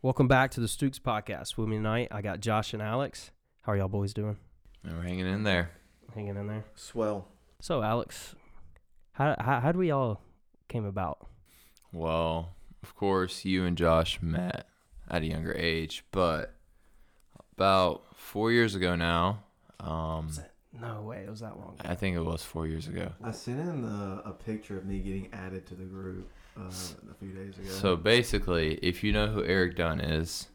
[0.00, 1.56] Welcome back to the Stooks podcast.
[1.56, 3.32] With me tonight, I got Josh and Alex.
[3.62, 4.36] How are y'all boys doing?
[4.84, 5.70] And we're hanging in there.
[6.14, 6.64] Hanging in there.
[6.76, 7.26] Swell.
[7.60, 8.36] So, Alex,
[9.12, 10.22] how how how do we all
[10.68, 11.26] came about?
[11.92, 14.68] Well, of course, you and Josh met
[15.10, 16.54] at a younger age, but
[17.56, 19.42] about four years ago now,
[19.80, 20.30] um,
[20.80, 21.74] No way, it was that long.
[21.80, 23.10] I think it was four years ago.
[23.22, 26.70] I sent in a, a picture of me getting added to the group uh,
[27.10, 27.68] a few days ago.
[27.68, 30.48] So basically, if you know who Eric Dunn is,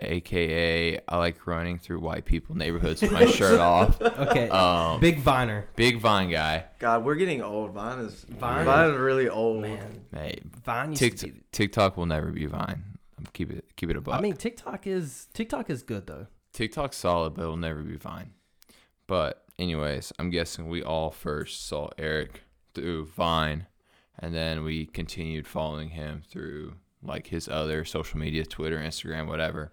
[0.00, 4.00] aka I like running through white people neighborhoods with my shirt off.
[4.00, 5.68] Okay, Um, Big Viner.
[5.76, 6.64] big Vine guy.
[6.78, 7.72] God, we're getting old.
[7.72, 8.64] Vine is Vine?
[8.64, 9.62] Vine, is really old.
[9.62, 11.40] Man, Hey, Vine used Tik- to be.
[11.52, 12.84] TikTok will never be Vine.
[13.18, 14.14] I'm keep it keep it a buck.
[14.16, 16.26] I mean, TikTok is TikTok is good though.
[16.52, 18.32] TikTok's solid, but it'll never be Vine.
[19.06, 22.42] But anyways, I'm guessing we all first saw Eric
[22.74, 23.66] through Vine,
[24.18, 29.72] and then we continued following him through like his other social media, Twitter, Instagram, whatever.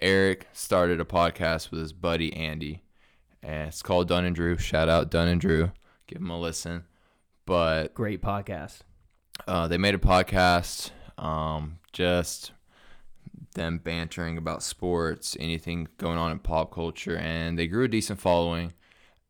[0.00, 2.82] Eric started a podcast with his buddy Andy,
[3.42, 4.58] and it's called Dunn and Drew.
[4.58, 5.72] Shout out Dunn and Drew,
[6.06, 6.84] give him a listen.
[7.46, 8.80] But Great podcast.
[9.46, 12.52] uh, they made a podcast, um, just
[13.54, 18.20] them bantering about sports, anything going on in pop culture, and they grew a decent
[18.20, 18.72] following.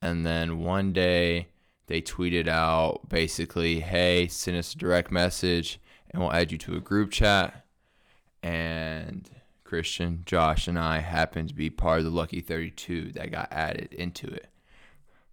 [0.00, 1.48] And then one day
[1.86, 6.76] they tweeted out basically, "Hey, send us a direct message, and we'll add you to
[6.76, 7.64] a group chat."
[8.42, 9.28] And
[9.64, 13.92] Christian, Josh, and I happened to be part of the lucky 32 that got added
[13.92, 14.48] into it.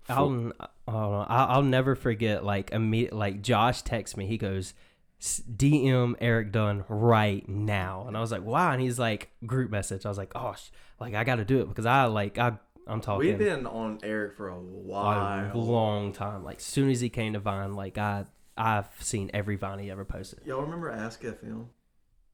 [0.09, 1.25] I'll n- I don't know.
[1.27, 2.43] I'll, I'll never forget.
[2.43, 4.25] Like immediate, like Josh texts me.
[4.25, 4.73] He goes,
[5.21, 10.05] "DM Eric Dunn right now," and I was like, "Wow!" And he's like, "Group message."
[10.05, 12.53] I was like, "Oh, sh- like I got to do it because I like I
[12.87, 15.51] I'm talking We've been on Eric for a a while.
[15.55, 16.43] long time.
[16.43, 18.25] Like soon as he came to Vine, like I
[18.57, 20.41] I've seen every Vine he ever posted.
[20.45, 21.67] Y'all remember Ask FM?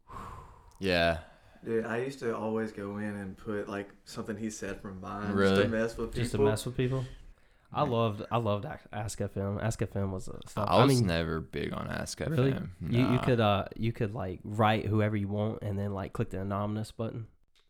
[0.79, 1.19] Yeah,
[1.65, 5.31] Dude, I used to always go in and put like something he said from Vine
[5.33, 5.49] really?
[5.49, 5.63] just Really?
[5.63, 6.21] to mess with people.
[6.23, 7.03] Just to mess with people.
[7.73, 9.61] I loved I loved Ac- Ask FM.
[9.61, 10.67] Ask FM was a stuff.
[10.69, 12.29] I was mean, never big on Ask FM.
[12.29, 12.55] Really?
[12.89, 16.29] You, you could uh you could like write whoever you want and then like click
[16.29, 17.27] the anonymous button.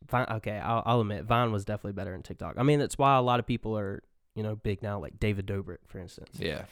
[0.10, 2.56] Vine, okay, I'll, I'll admit Vine was definitely better than TikTok.
[2.58, 4.04] I mean, that's why a lot of people are
[4.36, 6.30] you know big now, like David Dobrik, for instance.
[6.40, 6.64] Yeah,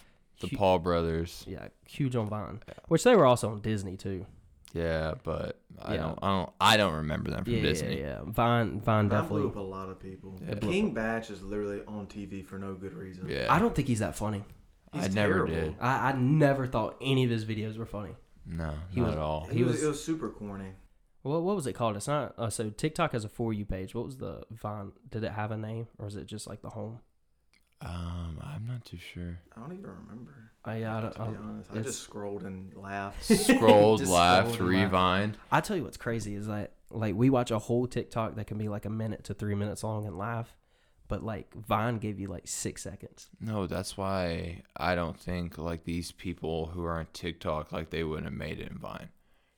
[0.41, 1.43] the Hu- Paul brothers.
[1.47, 2.73] Yeah, huge on Vine, Yeah.
[2.87, 4.25] which they were also on Disney too.
[4.73, 6.01] Yeah, but I Yeah.
[6.01, 7.99] don't, I don't, I don't remember them from Yeah, Disney.
[8.01, 8.19] yeah, yeah.
[8.25, 9.47] Vine, Vine Vine blew definitely.
[9.47, 10.37] up a lot of people.
[10.45, 10.55] Yeah.
[10.55, 13.27] King Bach is literally on TV for no good reason.
[13.29, 14.43] Yeah, I don't think he's that funny.
[14.93, 15.53] I He's never terrible.
[15.53, 15.75] did.
[15.79, 18.15] I, I never thought any of his videos were funny.
[18.45, 19.45] No, He not was- at all.
[19.49, 20.71] He, He was, was- it was super corny.
[21.25, 21.95] What what was it called?
[21.95, 22.35] It's not.
[22.37, 23.95] Uh, so TikTok has a for you page.
[23.95, 24.91] What was the Vine?
[25.09, 26.99] Did it have a name or is it just like the home?
[27.81, 29.39] Um, I'm not too sure.
[29.55, 30.51] I don't even remember.
[30.63, 33.23] I I, don't, To be I, honest, I just scrolled and laughed.
[33.25, 34.91] Scrolled, Just laughed, scrolled and laughed.
[34.93, 35.37] revined.
[35.51, 38.57] I tell you what's crazy is that like we watch a whole TikTok that can
[38.57, 40.55] be like a minute to three minutes long and laugh,
[41.07, 43.29] but like Vine gave you like six seconds.
[43.41, 48.03] No, that's why I don't think like these people who are on TikTok like they
[48.03, 49.09] wouldn't have made it in Vine,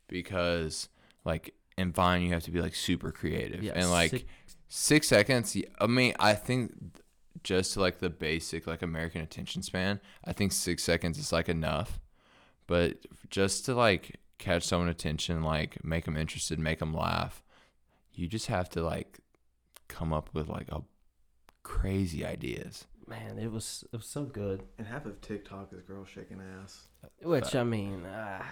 [0.07, 0.89] because
[1.23, 4.23] like in Vine you have to be like super creative Yeah, and like six-
[4.67, 5.55] six seconds.
[5.79, 6.73] I mean, I think
[7.43, 11.49] just to like the basic like American attention span, I think six seconds is like
[11.49, 11.99] enough.
[12.65, 12.97] But
[13.29, 17.43] just to like catch someone's attention, like make them interested, make them laugh,
[18.13, 19.19] you just have to like
[19.87, 20.81] come up with like a
[21.63, 22.85] crazy ideas.
[23.07, 24.63] man, it was it was so good.
[24.77, 26.87] and half of TikTok is girls shaking ass.
[27.21, 28.43] Which I mean, uh,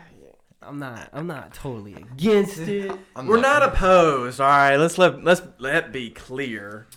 [0.65, 2.91] I'm not I'm not totally against it.
[3.15, 4.41] I'm We're not opposed.
[4.41, 6.87] All right, let's let let's let be clear.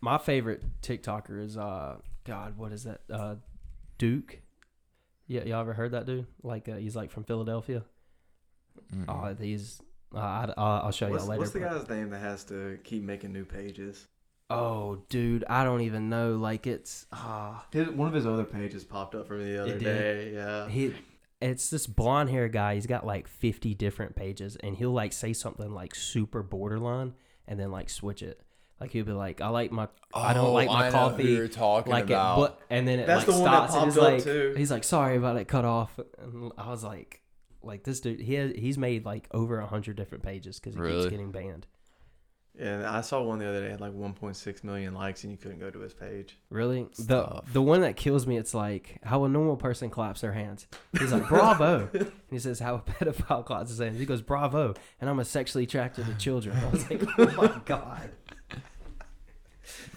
[0.00, 3.00] My favorite TikToker is uh God, what is that?
[3.10, 3.36] Uh,
[3.98, 4.38] Duke.
[5.26, 6.26] Yeah, y'all ever heard that dude?
[6.42, 7.84] Like uh, he's like from Philadelphia.
[8.94, 9.04] Mm-mm.
[9.08, 9.80] Oh, he's.
[10.14, 11.40] Uh, I, I'll I'll show What's, y'all later.
[11.40, 14.06] what's the guy's name that has to keep making new pages?
[14.50, 16.36] Oh, dude, I don't even know.
[16.36, 20.32] Like it's ah, one of his other pages popped up for me the other day.
[20.34, 20.68] Yeah.
[20.68, 20.94] he.
[21.42, 22.74] It's this blonde hair guy.
[22.76, 27.14] He's got like fifty different pages, and he'll like say something like super borderline,
[27.48, 28.40] and then like switch it.
[28.80, 31.16] Like he'll be like, "I like my, I don't Oh, like my I know who
[31.16, 32.36] coffee." you're talking like about.
[32.36, 34.24] it, but and then it That's like the one that stops and he's up, like,
[34.24, 34.54] too.
[34.56, 37.20] he's like, "Sorry about it, cut off." And I was like,
[37.62, 40.80] like this dude, he has, he's made like over a hundred different pages because he
[40.80, 41.00] Really?
[41.02, 41.66] keeps getting banned.
[42.58, 45.58] Yeah, I saw one the other day had like 1.6 million likes, and you couldn't
[45.58, 46.36] go to his page.
[46.50, 46.86] Really?
[46.92, 47.46] Stuff.
[47.46, 50.66] The the one that kills me, it's like how a normal person claps their hands.
[50.98, 54.74] He's like, "Bravo!" and he says, "How a pedophile claps his hands." He goes, "Bravo!"
[55.00, 56.56] And I'm a sexually attracted to children.
[56.56, 58.10] I was like, "Oh my god!"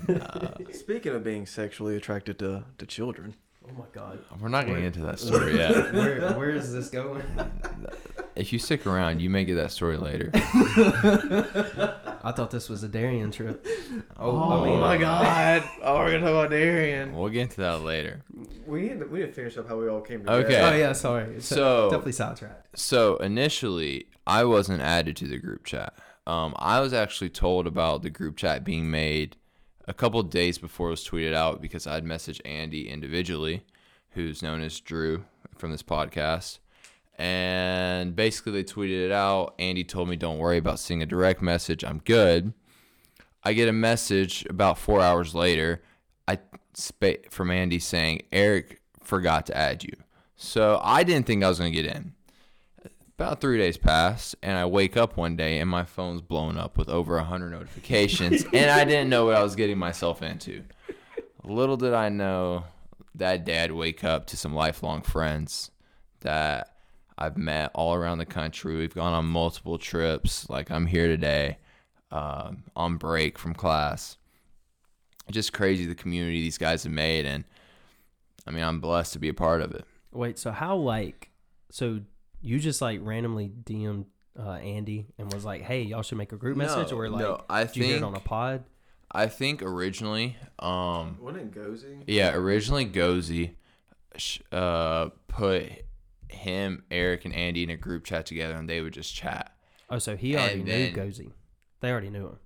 [0.08, 3.34] Uh, speaking of being sexually attracted to, to children,
[3.68, 4.20] Oh my god!
[4.40, 5.94] We're not getting into that story yet.
[5.94, 7.24] Where where is this going?
[8.36, 10.30] if you stick around, you may get that story later.
[12.26, 13.66] I thought this was a Darian trip.
[14.18, 15.64] Oh, I mean- my god!
[15.84, 17.16] Oh, we're gonna talk about Darian.
[17.16, 18.24] We'll get into that later.
[18.66, 20.46] We didn't, we didn't finish up how we all came together.
[20.46, 20.62] Okay.
[20.62, 21.40] Oh yeah, sorry.
[21.42, 22.80] So- definitely sidetracked.
[22.80, 25.94] So initially, I wasn't added to the group chat.
[26.26, 29.36] Um, I was actually told about the group chat being made
[29.88, 33.64] a couple days before it was tweeted out because I'd messaged Andy individually,
[34.12, 35.26] who's known as Drew
[35.58, 36.58] from this podcast.
[37.18, 39.56] And basically, they tweeted it out.
[39.58, 41.84] Andy told me, Don't worry about seeing a direct message.
[41.84, 42.54] I'm good.
[43.44, 45.84] I get a message about four hours later
[46.28, 46.40] I
[47.30, 49.94] from Andy saying, Eric forgot to add you.
[50.36, 52.14] So I didn't think I was going to get in
[53.18, 56.78] about three days pass and i wake up one day and my phone's blown up
[56.78, 60.62] with over 100 notifications and i didn't know what i was getting myself into
[61.46, 62.66] little did i know
[63.14, 65.72] that day i'd wake up to some lifelong friends
[66.22, 66.75] that
[67.18, 68.76] i've met all around the country.
[68.76, 70.50] We've gone on multiple trips.
[70.50, 71.58] Like i'm here today
[72.12, 74.18] um, on break from class.
[75.32, 77.44] Just crazy the community these guys have made and
[78.48, 79.86] i mean i'm blessed to be a part of it.
[80.12, 81.30] Wait, so how like
[81.72, 82.00] so
[82.42, 84.06] you just like randomly DM'd
[84.40, 87.42] uh, Andy and was like, "Hey, y'all should make a group message," or like, no,
[87.50, 88.64] I did you hear it think- on a pod?
[89.12, 92.04] I think originally, um, Wasn't it Gozy?
[92.06, 93.52] yeah, originally Gozy,
[94.18, 95.85] sh- uh, put
[96.36, 99.52] him, Eric, and Andy in a group chat together, and they would just chat.
[99.90, 101.32] Oh, so he already And knew then- Gozy.
[101.82, 102.40] They already knew him,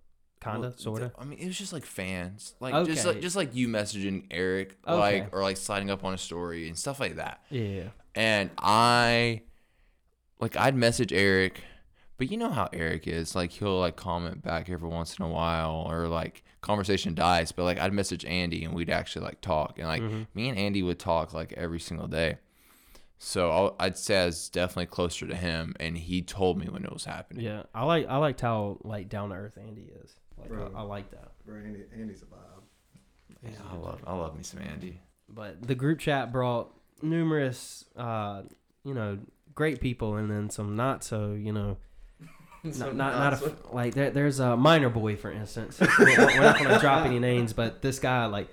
[0.43, 1.11] kinda, Well, sorta.
[1.17, 3.13] I mean, it was just like fans, like just Okay.
[3.15, 4.97] like just like you messaging Eric, Okay.
[5.21, 7.41] like or like sliding up on a story and stuff like that.
[7.49, 7.89] Yeah.
[8.15, 9.43] And I,
[10.41, 11.61] like, I'd message Eric,
[12.17, 13.35] but you know how Eric is.
[13.35, 17.51] Like, he'll like comment back every once in a while, or like conversation dies.
[17.53, 20.23] But like, I'd message Andy, and we'd actually like talk, and like Mm-hmm.
[20.33, 22.39] me and Andy would talk like every single day.
[23.21, 26.85] So I'll, I'd say I was definitely closer to him, and he told me when
[26.85, 27.43] it was happening.
[27.43, 30.15] Yeah, I like I liked how like down to earth Andy is.
[30.37, 30.71] Like Bro.
[30.73, 31.33] I, I like that.
[31.45, 32.63] Bro, Andy, Andy's a vibe.
[33.43, 35.01] Yeah, I love, I love me some Andy.
[35.27, 38.43] But the group chat brought numerous, uh,
[38.85, 39.19] you know,
[39.53, 41.75] great people, and then some not so, you know,
[42.63, 45.77] not not, not a, like there, there's a minor boy for instance.
[45.79, 48.47] we're, we're not gonna drop any names, but this guy like,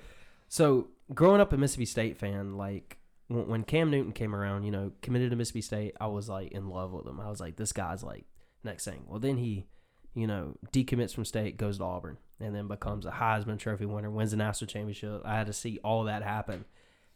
[0.49, 2.97] so growing up a Mississippi State fan, like
[3.27, 6.69] when, Cam Newton came around, you know, committed to Mississippi State, I was like in
[6.69, 7.19] love with him.
[7.19, 8.25] I was like, this guy's like
[8.63, 9.03] next thing.
[9.07, 9.65] Well, then he,
[10.13, 14.09] you know, decommits from state, goes to Auburn, and then becomes a Heisman Trophy winner,
[14.09, 15.21] wins the national championship.
[15.25, 16.65] I had to see all that happen,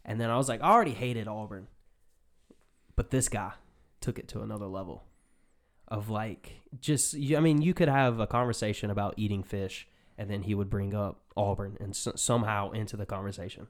[0.04, 1.68] and then I was like, I already hated Auburn,
[2.96, 3.54] but this guy
[4.02, 5.04] took it to another level
[5.88, 9.88] of like just I mean you could have a conversation about eating fish
[10.18, 13.68] and then he would bring up Auburn and s- somehow into the conversation.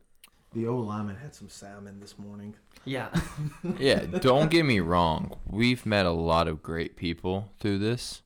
[0.54, 2.56] The old lineman had some salmon this morning.
[2.84, 3.10] Yeah.
[3.80, 5.38] yeah, don't get me wrong.
[5.48, 8.22] We've met a lot of great people through this,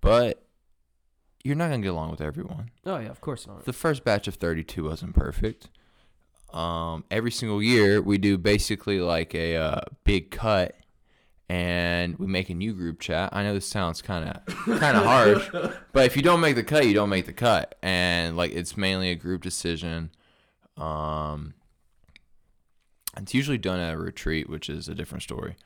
[0.00, 0.46] but
[1.44, 2.70] you're not gonna get along with everyone.
[2.86, 3.66] oh yeah, of course not.
[3.66, 5.68] The first batch of 32 wasn't perfect.
[6.54, 10.74] Um, every single year we do basically like a uh, big cut,
[11.50, 13.28] and we make a new group chat.
[13.32, 15.50] I know this sounds kind of kind of harsh,
[15.92, 18.74] but if you don't make the cut, you don't make the cut, and like it's
[18.74, 20.12] mainly a group decision.
[20.78, 21.54] Um,
[23.16, 25.56] it's usually done at a retreat, which is a different story.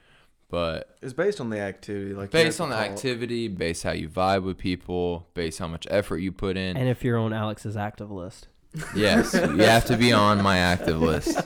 [0.49, 4.09] But It's based on the activity, like based on the call- activity, based how you
[4.09, 6.77] vibe with people, based how much effort you put in.
[6.77, 8.49] and if you're on Alex's active list.
[8.95, 11.39] yes, you have to be on my active list.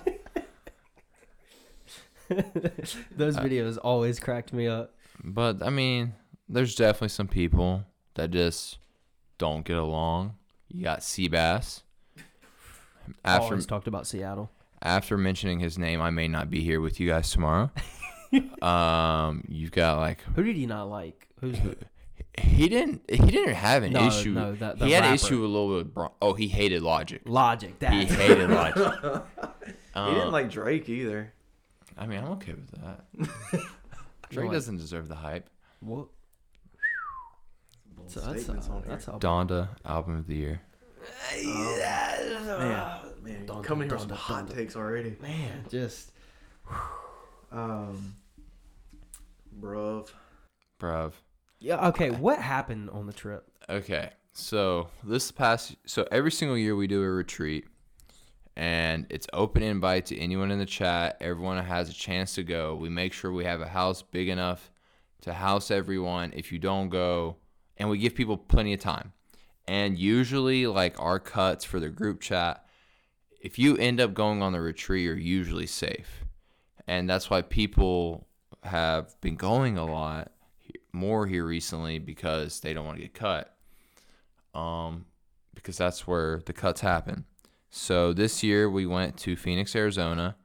[3.16, 4.94] Those videos always cracked me up.
[5.22, 6.14] But I mean,
[6.48, 8.78] there's definitely some people that just
[9.38, 10.34] don't get along.
[10.68, 11.82] You got Seabass.
[13.24, 14.50] After always talked about Seattle.
[14.82, 17.70] after mentioning his name, I may not be here with you guys tomorrow.
[18.62, 21.28] um, you've got like Who did he not like?
[21.40, 21.76] Who's the,
[22.40, 24.32] he didn't he didn't have an No, issue.
[24.32, 25.84] no, the- the he had an issue a little bit.
[25.86, 27.22] With Bron- oh, he hated Logic.
[27.24, 27.78] Logic?
[27.78, 29.22] That He hated Logic.
[29.94, 31.32] He Um, didn't like Drake either.
[31.96, 33.06] I mean, I'm okay with that.
[34.28, 34.52] Drake What?
[34.52, 35.48] doesn't deserve the hype.
[35.80, 36.08] what?
[37.96, 40.60] Bold So that's statements a, that's a Donda album of the year.
[41.34, 44.56] Man, man, Dun, coming here dun, with some dun, hot dun, dun.
[44.56, 45.16] takes already.
[45.20, 45.64] man.
[45.70, 46.12] Just
[47.52, 48.16] Um,
[49.60, 50.08] bruv.
[50.80, 51.12] Bruv.
[51.60, 51.88] yeah.
[51.88, 53.44] Okay, what happened on the trip?
[53.68, 57.66] Okay, so this past so every single year we do a retreat,
[58.56, 61.16] and it's open invite to anyone in the chat.
[61.20, 62.74] Everyone has a chance to go.
[62.74, 64.70] We make sure we have a house big enough
[65.22, 66.32] to house everyone.
[66.36, 67.36] If you don't go,
[67.78, 69.12] and we give people plenty of time.
[69.68, 72.64] And usually, like our cuts for the group chat,
[73.40, 76.24] if you end up going on the retreat, you're usually safe,
[76.86, 78.26] and that's why people
[78.62, 80.32] have been going a lot
[80.92, 83.56] more here recently because they don't want to get cut.
[84.54, 85.06] Um,
[85.54, 87.24] because that's where the cuts happen.
[87.70, 90.36] So this year we went to Phoenix, Arizona,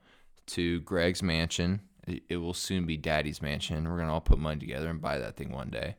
[0.48, 1.82] to Greg's mansion.
[2.08, 3.88] It, will soon be Daddy's mansion.
[3.88, 5.96] We're gonna all put money together and buy that thing one day.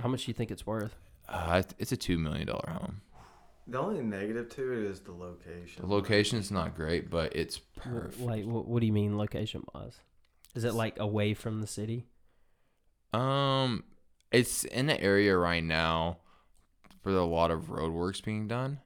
[0.00, 0.96] How much do you think it's worth?
[1.32, 3.00] Uh, it's a two million dollar home.
[3.66, 5.86] The only negative to it is the location.
[5.86, 8.20] The location is not great, but it's perfect.
[8.20, 9.98] Like, what, what do you mean location wise?
[10.54, 12.06] Is it like away from the city?
[13.14, 13.84] Um,
[14.30, 16.18] it's in an area right now
[17.02, 18.80] where there a lot of road works being done,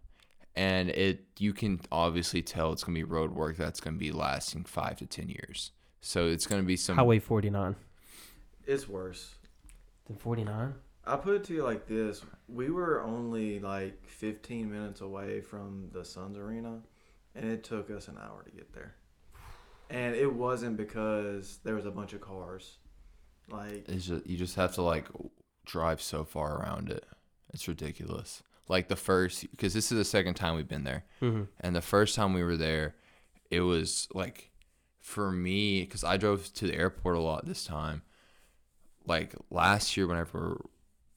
[0.55, 4.65] and it you can obviously tell it's gonna be road work that's gonna be lasting
[4.65, 5.73] five to ten years.
[6.01, 6.97] So it's gonna be some.
[6.97, 7.75] Highway 49.
[8.67, 9.35] It's worse.
[10.07, 10.75] than 49?
[11.07, 15.89] I put it to you like this: we were only like 15 minutes away from
[15.93, 16.81] the Suns arena,
[17.35, 18.95] and it took us an hour to get there.
[19.89, 22.79] And it wasn't because there was a bunch of cars.
[23.49, 25.07] Like It's just, you just have to like
[25.65, 27.05] drive so far around it.
[27.53, 28.43] It's ridiculous.
[28.69, 31.05] Like the first, because this is the second time we've been there.
[31.23, 31.45] Mm-hmm.
[31.61, 32.97] And the first time we were there,
[33.51, 34.51] it was like
[34.99, 38.03] for me because I drove to the airport a lot this time.
[39.07, 40.65] Like last year, whenever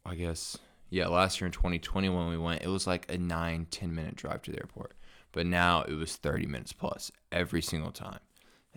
[0.05, 0.57] I guess
[0.89, 4.15] yeah, last year in 2020 when we went, it was like a nine ten minute
[4.15, 4.93] drive to the airport.
[5.31, 8.19] But now it was 30 minutes plus every single time,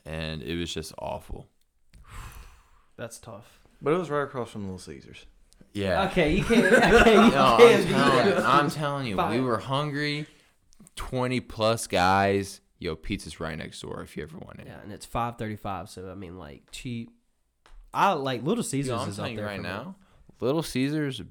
[0.05, 1.49] and it was just awful.
[2.97, 3.61] That's tough.
[3.81, 5.27] But it was right across from Little Caesars.
[5.73, 6.09] Yeah.
[6.09, 6.65] Okay, you can't.
[7.01, 8.35] Okay, you No, I'm can't do telling, you.
[8.37, 10.27] I'm telling you, we were hungry.
[10.97, 12.61] 20 plus guys.
[12.79, 14.67] Yo, pizza's right next door if you ever want it.
[14.67, 15.89] Yeah, and it's five thirty-five.
[15.89, 17.11] So I mean, like cheap.
[17.95, 19.69] I like Little Caesars Yo, I'm is up telling you there right for me.
[19.69, 19.95] now,
[20.43, 21.23] Little Caesars,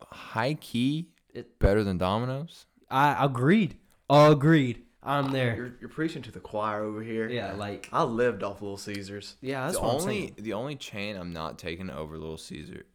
[0.00, 2.66] high key, It- better than Domino's.
[2.90, 3.76] I agreed.
[4.08, 4.84] Agreed.
[5.02, 5.54] I'm there.
[5.56, 7.28] You're, you're preaching to the choir over here.
[7.28, 9.36] Yeah, like I lived off Little Caesars.
[9.40, 9.66] yeah.
[9.66, 10.34] That's the what I'm only saying.
[10.38, 12.86] the only chain I'm not taking over Little Caesar,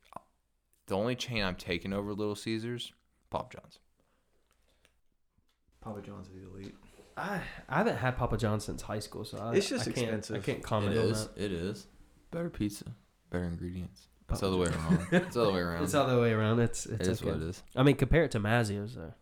[0.88, 2.92] the only chain I'm taking over Little Caesars,
[3.30, 3.80] Pop John's.
[5.80, 6.76] Papa John's is elite.
[7.16, 9.98] I I haven't had Papa John's since high school, so I, It's just I can't,
[10.08, 10.36] expensive.
[10.38, 11.28] I can't comment it on is.
[11.28, 11.38] that.
[11.42, 11.88] It is.
[12.32, 12.86] Better pizza,
[13.30, 14.08] better ingredients.
[14.32, 15.08] It's the other way around.
[15.12, 15.84] It's the other way around.
[15.84, 16.60] It's the other way around.
[16.60, 17.32] It's It it's okay.
[17.32, 17.64] what it is.
[17.76, 19.14] I mean, compare it to Mazzio's though.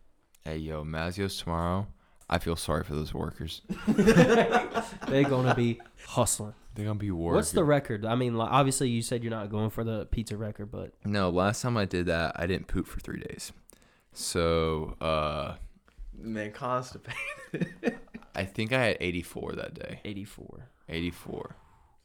[0.44, 1.86] Hey, yo, Mazzio's tomorrow.
[2.28, 3.62] I feel sorry for those workers.
[3.88, 6.54] They're gonna be hustling.
[6.74, 7.34] They're gonna be working.
[7.34, 8.06] What's the record?
[8.06, 11.28] I mean, like, obviously you said you're not going for the pizza record, but No,
[11.30, 13.52] last time I did that, I didn't poop for three days.
[14.12, 15.56] So, uh,
[16.16, 17.98] Man, constipated.
[18.34, 20.00] I think I had 84 that day.
[20.04, 20.68] 84.
[20.88, 21.56] 84.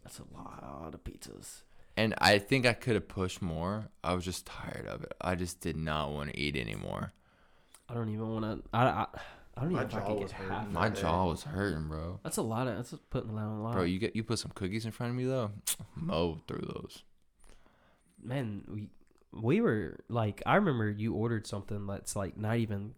[0.03, 1.61] That's a lot of pizzas.
[1.97, 3.89] And I think I could have pushed more.
[4.03, 5.13] I was just tired of it.
[5.21, 7.13] I just did not want to eat anymore.
[7.87, 8.69] I don't even want to.
[8.73, 9.07] I, I
[9.57, 10.53] I don't even My know if I could was get hurting.
[10.53, 10.71] half.
[10.71, 11.01] My Okay.
[11.01, 12.19] jaw was hurting, bro.
[12.23, 12.75] That's a lot of.
[12.75, 13.73] That's putting a lot a lot.
[13.73, 15.51] Bro, you get you put some cookies in front of me though.
[15.95, 17.03] Mow through those.
[18.21, 18.89] Man, we
[19.31, 22.95] we were like, I remember you ordered something that's like not even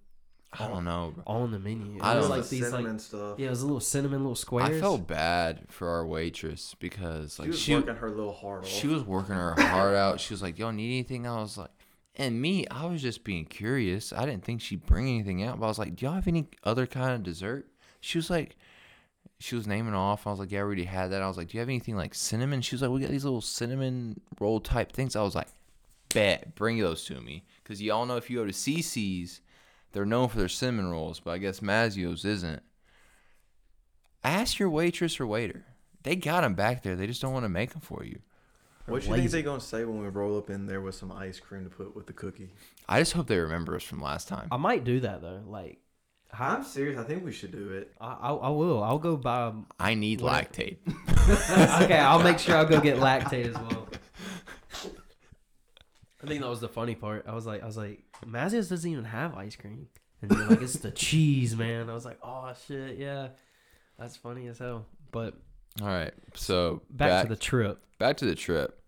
[0.53, 1.13] I don't know.
[1.25, 1.97] All in the menu.
[1.97, 3.37] It I was don't- like the these cinnamon like stuff.
[3.39, 4.69] yeah, it was a little cinnamon, little squares.
[4.77, 8.33] I felt bad for our waitress because like she like was she working her little
[8.33, 8.67] heart off.
[8.67, 10.19] She was working her heart out.
[10.19, 11.69] She was like, "Y'all need anything?" I was like,
[12.15, 14.11] and me, I was just being curious.
[14.13, 16.47] I didn't think she'd bring anything out, but I was like, "Do y'all have any
[16.63, 17.67] other kind of dessert?"
[17.99, 18.55] She was like,
[19.39, 20.25] she was naming off.
[20.25, 21.95] I was like, "Yeah, I already had that." I was like, "Do you have anything
[21.97, 25.35] like cinnamon?" She was like, "We got these little cinnamon roll type things." I was
[25.35, 25.49] like,
[26.13, 29.41] "Bet, bring those to me," because y'all know if you go to Cicis,
[29.93, 32.61] they're known for their cinnamon rolls, but I guess Mazzio's isn't.
[34.23, 35.65] Ask your waitress or waiter.
[36.03, 36.95] They got them back there.
[36.95, 38.19] They just don't want to make them for you.
[38.85, 39.37] what do you think lazy.
[39.37, 41.95] they gonna say when we roll up in there with some ice cream to put
[41.95, 42.49] with the cookie?
[42.87, 44.47] I just hope they remember us from last time.
[44.51, 45.41] I might do that though.
[45.45, 45.79] Like,
[46.37, 46.99] I'm serious.
[46.99, 47.93] I think we should do it.
[47.99, 48.83] I I, I will.
[48.83, 49.43] I'll go buy.
[49.47, 50.77] Um, I need What- Lactaid.
[51.83, 53.87] okay, I'll make sure I'll go get Lactaid as well.
[56.23, 57.25] I think that was the funny part.
[57.27, 59.87] I was like, I was like, Mazzio's doesn't even have ice cream,
[60.21, 61.89] and you're like, it's the cheese, man.
[61.89, 63.29] I was like, oh shit, yeah,
[63.99, 64.85] that's funny as hell.
[65.11, 65.35] But
[65.81, 67.83] All right, so back, to the trip.
[67.99, 68.81] back to the trip.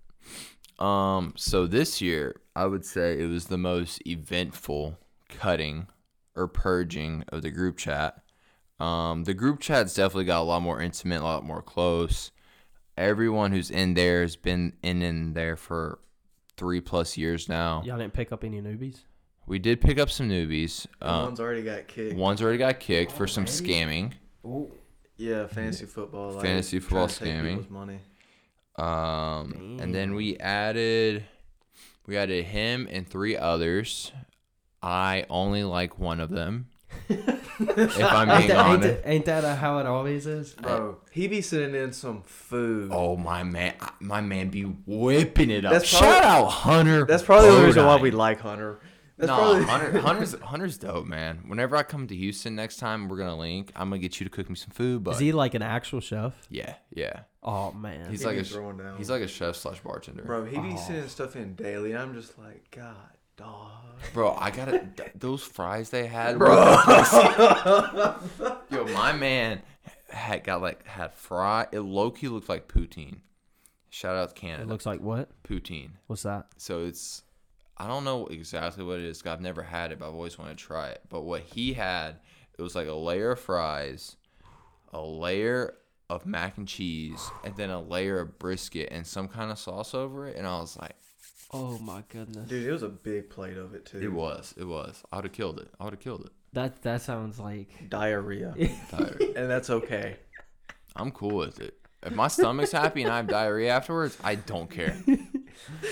[0.79, 5.87] Um, so this year, I would say it was the most eventful cutting
[6.35, 8.21] or purging of the group chat.
[8.79, 12.31] Um, the group chat's definitely got a lot more intimate, a lot more close.
[12.97, 15.99] Everyone who's in there has been in in there for
[16.55, 17.81] three plus years now.
[17.85, 18.99] Y'all didn't pick up any newbies.
[19.49, 20.85] We did pick up some newbies.
[21.01, 22.15] Um, one's already got kicked.
[22.15, 24.13] one's already got kicked for some scamming.
[24.45, 24.69] Oh,
[25.17, 26.33] Yeah, fantasy football.
[26.33, 27.69] Like, Fantasy trying football to take scamming.
[27.71, 27.99] Money.
[28.77, 31.25] Um, and then we added,
[32.05, 34.11] we added him and three others.
[34.81, 36.67] I only like one of them.
[37.09, 37.19] if
[38.03, 38.81] I'm Ain't being that, ain't, honest.
[38.81, 40.53] that, ain't that uh, how it always is?
[40.53, 42.91] Bro, he be sending in some food.
[42.93, 45.73] Oh my man, my man be whipping it up.
[45.73, 47.05] That's Shout probably- out Hunter.
[47.05, 48.79] That's probably the reason why we like Hunter.
[49.19, 51.43] That's no, probably Hunter, Hunter's Hunter's dope, man.
[51.47, 53.71] Whenever I come to Houston next time, we're gonna link.
[53.75, 55.03] I'm gonna get you to cook me some food.
[55.03, 56.33] But Is he like an actual chef?
[56.49, 58.97] yeah, yeah, Oh man, he's He like a throwing down.
[58.97, 60.23] he's like a chef slash bartender.
[60.23, 60.77] Bro, he be Oh.
[60.77, 61.95] sending stuff in daily.
[61.95, 62.95] I'm just like, God,
[63.35, 63.71] dog.
[64.13, 66.37] Bro, I gotta th- those fries they had.
[66.39, 66.53] Bro.
[68.71, 69.61] Yo, my man
[70.09, 71.67] had got like had fry.
[71.71, 73.17] It low key looked like poutine.
[73.89, 74.63] Shout out to Canada.
[74.63, 75.29] it looks like what?
[75.43, 75.91] poutine.
[76.07, 76.47] What's that?
[76.57, 77.23] So it's
[77.79, 79.23] I don't know exactly what it is.
[79.25, 81.01] I've never had it, but I've always wanted to try it.
[81.09, 82.15] But what he had,
[82.57, 84.17] it was like a layer of fries,
[84.91, 85.75] a layer
[86.09, 89.93] of mac and cheese, and then a layer of brisket and some kind of sauce
[89.93, 90.35] over it.
[90.35, 90.95] And I was like,
[91.51, 93.99] Oh my goodness, Dude, it was a big plate of it too.
[93.99, 95.01] it was, it was.
[95.11, 95.69] I would have killed it.
[95.79, 96.31] I would have killed it.
[96.53, 98.53] that that sounds like diarrhea,
[98.91, 99.21] Tired.
[99.35, 100.17] and that's okay.
[100.95, 101.75] I'm cool with it.
[102.03, 104.95] If my stomach's happy and I have diarrhea afterwards, I don't care.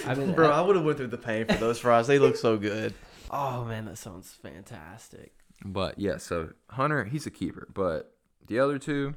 [0.05, 2.07] I mean, Bro, I- I would have went through the pain for those fries.
[2.07, 2.93] They look so good.
[3.31, 5.33] oh man, that sounds fantastic.
[5.65, 7.67] But yeah, so Hunter, he's a keeper.
[7.73, 8.13] But
[8.45, 9.15] the other two,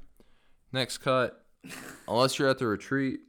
[0.73, 1.45] next cut,
[2.09, 3.21] unless you're at the retreat,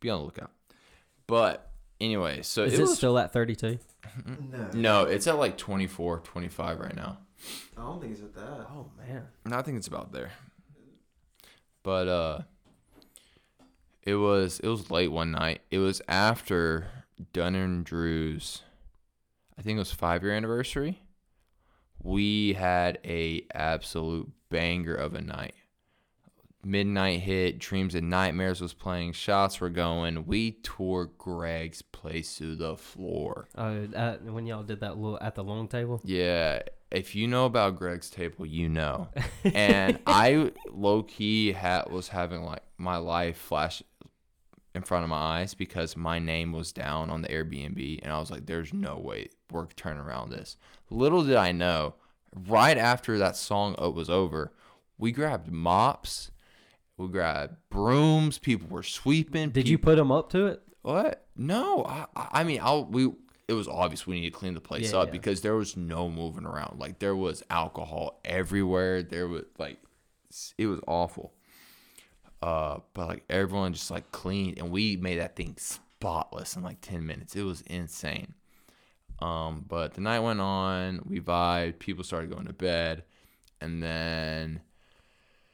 [0.00, 0.50] be on the lookout.
[1.26, 3.78] But anyway, so Is it it was, still at 32?
[4.52, 7.18] No, no, it's at like 24, 25 right now.
[7.76, 8.66] I don't think it's at that.
[8.70, 10.30] Oh man, No, I think it's about there.
[11.82, 12.38] But uh
[14.06, 15.60] it was it was late one night.
[15.70, 16.86] It was after
[17.32, 18.62] Dunn and Drew's
[19.58, 21.02] I think it was 5 year anniversary.
[22.02, 25.54] We had a absolute banger of a night.
[26.62, 30.26] Midnight hit, Dreams and Nightmares was playing, shots were going.
[30.26, 33.46] We tore Greg's place to the floor.
[33.56, 36.00] oh, uh, when y'all did that little at the long table.
[36.04, 39.08] Yeah, if you know about Greg's table, you know.
[39.54, 43.80] And I low key ha- was having like my life flash
[44.76, 48.18] in front of my eyes because my name was down on the Airbnb, and I
[48.20, 50.56] was like, "There's no way we're turning around this."
[50.90, 51.94] Little did I know,
[52.48, 54.52] right after that song uh, was over,
[54.98, 56.30] we grabbed mops,
[56.96, 58.38] we grabbed brooms.
[58.38, 59.50] People were sweeping.
[59.50, 60.62] Did you put them up to it?
[60.82, 61.26] What?
[61.36, 63.10] No, I, I I mean, I'll we.
[63.48, 65.12] It was obvious we need to clean the place Yeah, up yeah.
[65.12, 66.80] because there was no moving around.
[66.80, 69.04] Like there was alcohol everywhere.
[69.04, 69.78] There was like,
[70.58, 71.32] it was awful.
[72.42, 76.80] Uh, but like everyone just like cleaned, and we made that thing spotless in like
[76.80, 77.34] ten minutes.
[77.34, 78.34] It was insane.
[79.20, 81.00] Um, but the night went on.
[81.06, 81.78] We vibed.
[81.78, 83.04] People started going to bed,
[83.60, 84.60] and then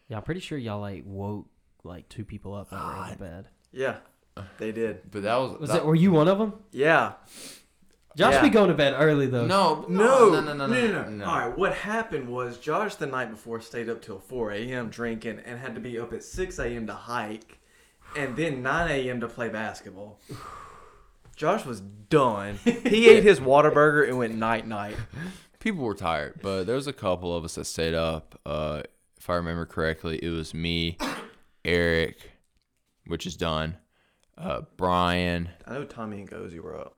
[0.09, 1.47] Yeah, I'm pretty sure y'all like woke
[1.85, 3.49] like two people up that were in the bed.
[3.73, 3.97] Yeah,
[4.59, 5.11] they did.
[5.11, 5.85] but that was Was that, it?
[5.87, 6.55] Were you one of them?
[6.73, 7.12] Yeah.
[8.16, 8.42] Josh Yeah.
[8.42, 9.46] be going to bed early though.
[9.46, 11.25] no, No, no, no, no, no, no.
[11.25, 14.88] All right, what happened was Josh the night before stayed up till 4 a.m.
[14.90, 16.87] drinking and had to be up at 6 a.m.
[16.88, 17.59] to hike
[18.16, 19.20] and then 9 a.m.
[19.20, 20.18] to play basketball.
[21.37, 22.59] Josh was done.
[22.64, 24.96] He ate his Whataburger and went night night.
[25.61, 28.38] people were tired, but there was a couple of us that stayed up.
[28.44, 28.83] Uh,
[29.16, 30.98] if I remember correctly, it was me,
[31.64, 32.33] Eric,
[33.07, 33.77] which is done,
[34.37, 36.96] uh, Brian, I know Tommy and Gozy were up.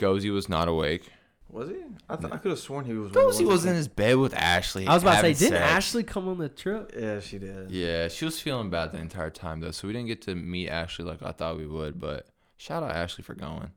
[0.00, 1.10] Gozy was not awake.
[1.48, 1.76] Was he?
[2.08, 3.12] I, th- I could have sworn he was.
[3.12, 4.86] one Gozy was that in his bed with Ashley.
[4.86, 5.72] I was about to say, didn't sex.
[5.72, 6.92] Ashley come on the trip?
[6.96, 7.70] Yeah, she did.
[7.70, 10.68] Yeah, she was feeling bad the entire time though, so we didn't get to meet
[10.68, 11.98] Ashley like I thought we would.
[11.98, 13.70] But shout out Ashley for going.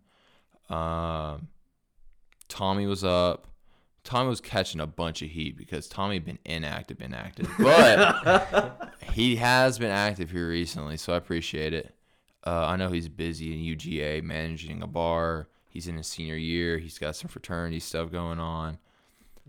[0.70, 1.48] Um,
[2.48, 3.48] Tommy was up.
[4.04, 9.80] Tommy was catching a bunch of heat because Tommy been inactive, inactive, but he has
[9.80, 11.96] been active here recently, so I appreciate it.
[12.46, 15.48] Uh, I know he's busy in UGA managing a bar.
[15.74, 16.78] He's in his senior year.
[16.78, 18.78] He's got some fraternity stuff going on.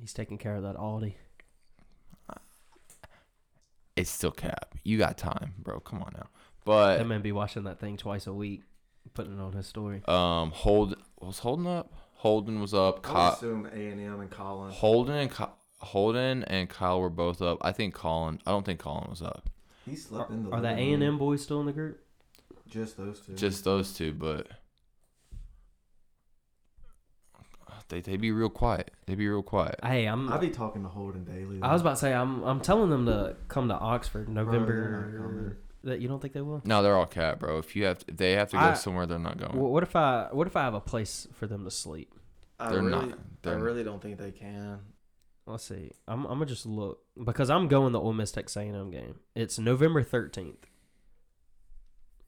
[0.01, 1.13] He's taking care of that Aldi.
[3.95, 4.75] It's still cap.
[4.83, 5.81] You got time, bro.
[5.81, 6.27] Come on now.
[6.65, 8.63] But That man be watching that thing twice a week,
[9.13, 10.03] putting it on his story.
[10.09, 11.93] Um, Hold was holding up.
[12.15, 13.07] Holden was up.
[13.09, 14.73] I would assume A and M and Colin.
[14.73, 15.45] Holden and Ky-
[15.81, 17.59] Holden and Kyle were both up.
[17.61, 18.41] I think Colin.
[18.47, 19.51] I don't think Colin was up.
[19.85, 20.51] He slept Are, in the.
[20.51, 21.03] are the A and.
[21.03, 22.01] M boys still in the group?
[22.67, 23.35] Just those two.
[23.35, 24.49] Just those two, but
[27.89, 28.91] they they be real quiet.
[29.07, 29.81] They be real quiet.
[29.83, 30.33] Hey, I'm.
[30.33, 31.61] I be talking to Holden daily.
[31.63, 32.43] I was about to say I'm.
[32.43, 35.59] I'm telling them to come to Oxford they're not November.
[35.85, 36.63] that you don't think they will?
[36.65, 37.59] No, they're all cat, bro.
[37.59, 39.57] If you have, to, if they have to go I- somewhere, they're not going.
[39.59, 40.29] What if I?
[40.33, 42.15] What if I have a place for them to sleep?
[42.59, 43.19] I They're really, not.
[43.19, 44.81] I They're- really don't think they can.
[45.47, 45.91] Let's see.
[46.09, 46.25] I'm.
[46.25, 49.17] I'm gonna just look because I'm going the Ole Miss Texas A&M game.
[49.35, 50.55] It's November 13th.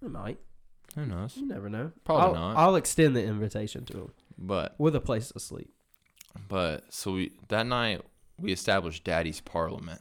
[0.03, 0.39] It might.
[0.95, 1.37] Who knows?
[1.37, 1.93] You never know.
[2.05, 2.57] Probably I'll, not.
[2.57, 5.71] I'll extend the invitation to them But with a place to sleep.
[6.49, 8.03] But so we that night
[8.39, 10.01] we established Daddy's Parliament.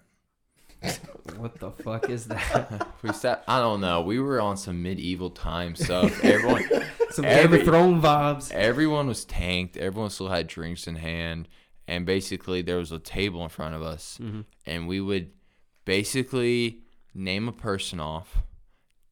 [1.38, 2.88] What the fuck is that?
[3.02, 3.44] We sat.
[3.48, 4.02] I don't know.
[4.02, 6.12] We were on some medieval time stuff.
[6.24, 6.64] Everyone,
[7.12, 8.52] Some Every- Game of Thrones vibes.
[8.52, 9.76] everyone was tanked.
[9.78, 11.48] Everyone still had drinks in hand,
[11.88, 14.42] and basically there was a table in front of us, Mm-hmm.
[14.66, 15.32] and we would
[15.86, 16.80] basically
[17.14, 18.38] name a person off,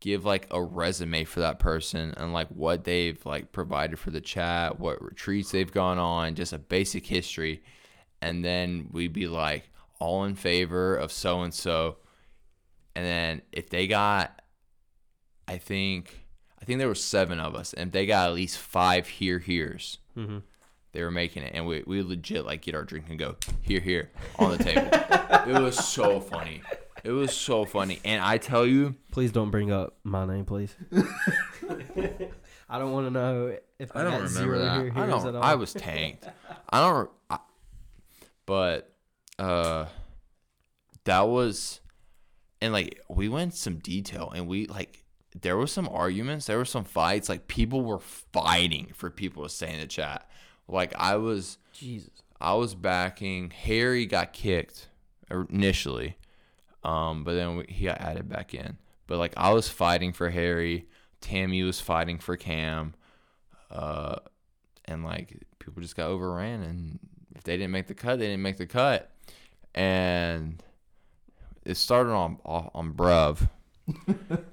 [0.03, 4.19] give like a resume for that person, and like what they've like provided for the
[4.21, 7.63] chat, what retreats they've gone on, just a basic history,
[8.21, 11.95] and then we'd be like all in favor of so and so,
[12.95, 14.41] and then if they got,
[15.47, 16.19] I think.
[16.61, 19.39] I think there were seven of us, and if they got at least five here
[19.39, 20.37] here's, Mm-hmm.
[20.93, 23.81] they were making it, and we we legit like get our drink and go here
[23.81, 24.87] here on the table.
[25.57, 26.61] it was so funny.
[27.03, 30.73] It was so funny, and I tell you, Please don't bring up my name, please.
[32.69, 34.81] I don't want to know if I, I don't got remember zero that.
[34.81, 35.27] here- I here's don't.
[35.27, 35.43] at all.
[35.43, 36.27] I was tanked.
[36.69, 37.09] I don't.
[37.29, 37.39] I,
[38.45, 38.93] but
[39.37, 39.85] uh,
[41.03, 41.81] that was,
[42.61, 45.03] and like we went some detail, and we like
[45.41, 47.29] there was some arguments, there were some fights.
[47.29, 50.27] Like people were fighting for people to stay in the chat.
[50.67, 51.57] Like I was.
[51.73, 52.11] Jesus.
[52.41, 53.51] I was backing.
[53.51, 54.87] Harry got kicked
[55.31, 56.17] initially,
[56.83, 58.77] um, but then we, he got added back in.
[59.07, 60.87] But like I was fighting for Harry,
[61.21, 62.93] Tammy was fighting for Cam,
[63.71, 64.17] uh,
[64.85, 66.61] and like people just got overran.
[66.63, 66.99] And
[67.35, 69.11] if they didn't make the cut, they didn't make the cut.
[69.75, 70.61] And
[71.65, 73.49] it started on on, on Bruv.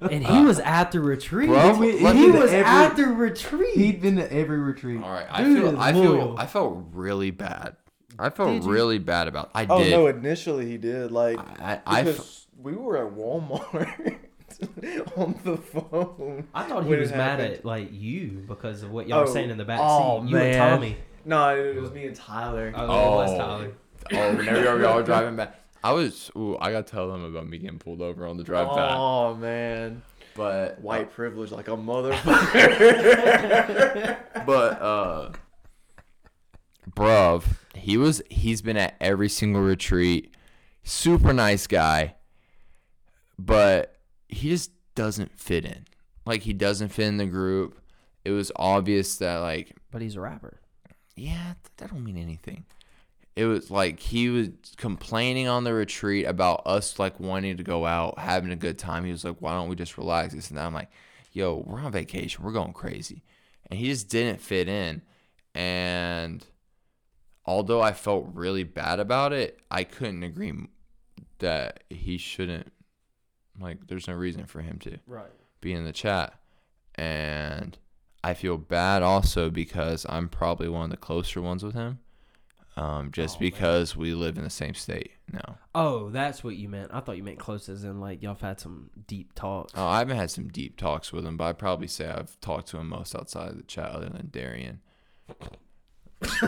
[0.01, 1.49] And he was at the retreat.
[1.49, 3.77] Bro, he let he was every- at the retreat.
[3.77, 5.01] He'd been to every retreat.
[5.03, 6.39] All right, I Dude feel I feel loyal.
[6.39, 7.77] I felt really bad.
[8.21, 8.71] I felt Did you?
[8.71, 9.51] really bad about.
[9.55, 9.91] I Oh did.
[9.91, 10.07] no!
[10.07, 11.11] Initially, he did.
[11.11, 14.17] Like I I, because we were at Walmart
[15.17, 16.47] on the phone.
[16.55, 17.55] I thought he was mad happened.
[17.59, 20.31] at like you because of what y'all were Oh, saying in the back oh, seat.
[20.31, 20.57] You and.
[20.57, 20.97] Tommy.
[21.25, 22.73] No, it was me and Tyler.
[22.75, 23.39] Oh, it was Oh.
[23.39, 23.73] Tyler.
[24.13, 25.55] Oh, whenever y'all were driving back,
[25.85, 26.31] I was.
[26.37, 28.91] Ooh, I gotta tell them about me getting pulled over on the drive back.
[28.97, 30.03] Oh man,
[30.35, 32.17] But white privilege like a motherfucker.
[34.47, 35.33] but uh,
[36.91, 38.23] bruv, he was.
[38.31, 40.35] He's been at every single retreat.
[40.83, 42.17] Super nice guy,
[43.39, 43.97] but
[44.29, 45.85] he just doesn't fit in.
[46.27, 47.81] Like he doesn't fit in the group.
[48.25, 50.61] It was obvious that like But he's a rapper.
[51.17, 52.65] yeah, that don't mean anything.
[53.37, 57.87] It was like he was complaining on the retreat about us like wanting to go
[57.87, 59.05] out, having a good time.
[59.05, 60.67] He was like, "Why don't we just relax?" This and that.
[60.67, 60.91] I'm like,
[61.33, 62.45] "Yo, we're on vacation.
[62.45, 63.23] We're going crazy,"
[63.71, 65.03] and he just didn't fit in.
[65.55, 66.45] And
[67.47, 70.53] although I felt really bad about it, I couldn't agree
[71.39, 72.73] that he shouldn't.
[73.59, 75.31] Like, there's no reason for him to Right.
[75.61, 76.35] be in the chat.
[76.95, 77.79] And
[78.23, 81.99] I feel bad also because I'm probably one of the closer ones with him.
[82.77, 83.51] Um, just Oh, man.
[83.51, 85.59] because we live in the same state now.
[85.75, 86.91] Oh, that's what you meant.
[86.95, 89.73] I thought you meant close as in like y'all have had some deep talks.
[89.77, 92.69] Oh, I haven't had some deep talks with him, but I'd probably say I've talked
[92.69, 94.81] to him most outside of the chat other than Darian.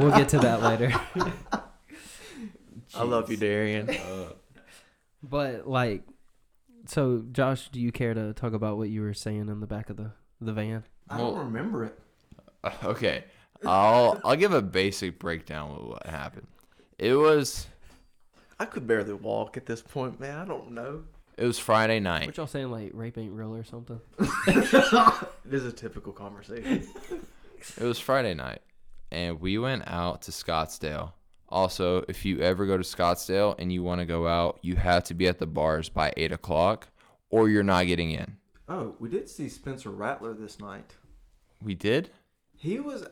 [0.00, 0.92] we'll get to that later.
[2.94, 3.88] I love you, Darian.
[5.22, 6.02] But like,
[6.86, 9.90] so Josh, do you care to talk about what you were saying in the back
[9.90, 10.84] of the the van?
[11.08, 11.98] I don't remember it.
[12.84, 13.24] Okay.
[13.64, 16.48] I'll I'll give a basic breakdown of what happened.
[16.98, 17.66] It was
[18.58, 20.36] I could barely walk at this point, man.
[20.38, 21.04] I don't know.
[21.36, 22.26] it was Friday night.
[22.26, 24.00] What y'all saying like rape ain't real or something?
[25.44, 26.86] This is a typical conversation.
[27.60, 28.60] It was Friday night,
[29.10, 31.12] and we went out to Scottsdale.
[31.48, 35.04] Also, if you ever go to Scottsdale and you want to go out, you have
[35.04, 36.88] to be at the bars by eight o'clock,
[37.30, 38.36] or you're not getting in.
[38.68, 40.94] oh, we did see Spencer Rattler this night.
[41.62, 42.10] We did,
[42.54, 43.06] He was.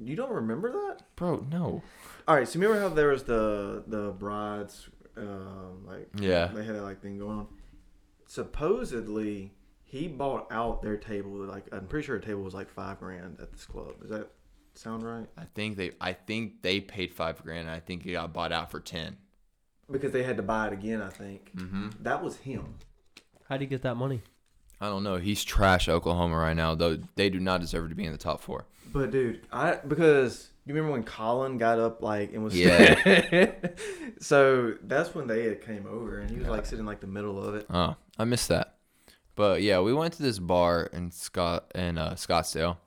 [0.00, 1.02] You don't remember that?
[1.16, 1.46] bro.
[1.50, 1.82] No.
[2.26, 2.46] All right.
[2.48, 6.46] So remember how there was the the brides, um, like Yeah.
[6.48, 7.46] they had that like thing going on.
[8.26, 9.52] Supposedly,
[9.90, 11.30] he bought out their table.
[11.32, 14.00] Like I'm pretty sure a table was like five grand at this club.
[14.00, 14.28] Does that
[14.74, 15.26] sound right?
[15.36, 15.92] I think they.
[16.00, 17.60] I think they paid five grand.
[17.68, 19.16] And I think it got bought out for ten.
[19.90, 21.00] Because they had to buy it again.
[21.00, 21.88] I think Mm-hmm.
[22.02, 22.74] that was him.
[23.48, 24.20] How do you get that money?
[24.80, 25.16] I don't know.
[25.16, 26.98] He's trash Oklahoma right now, though.
[27.16, 28.66] They do not deserve to be in the top four.
[28.92, 33.50] But dude, I because you remember when Colin got up like and was Yeah.
[34.20, 37.54] so that's when they came over and he was like sitting like the middle of
[37.54, 37.66] it.
[37.70, 38.74] Oh, I missed that.
[39.38, 42.78] But yeah, we went to this bar in Scott in uh, Scottsdale.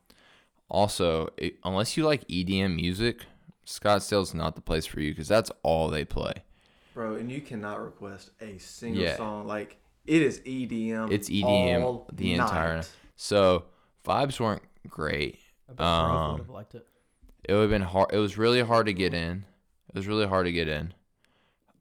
[0.67, 3.23] Also, it, unless you like EDM music,
[3.65, 6.33] Scottsdale's not the place for you because that's all they play.
[6.93, 9.15] Bro, and you cannot request a single Yeah.
[9.15, 11.09] song like it is EDM.
[11.09, 12.91] It's EDM all the entire night.
[13.15, 13.63] So
[14.03, 15.39] vibes weren't great.
[15.69, 16.85] I bet Sheriff Um, would have liked it.
[17.45, 18.09] it would have been hard.
[18.11, 19.45] It was really hard to get in.
[19.87, 20.93] It was really hard to get in.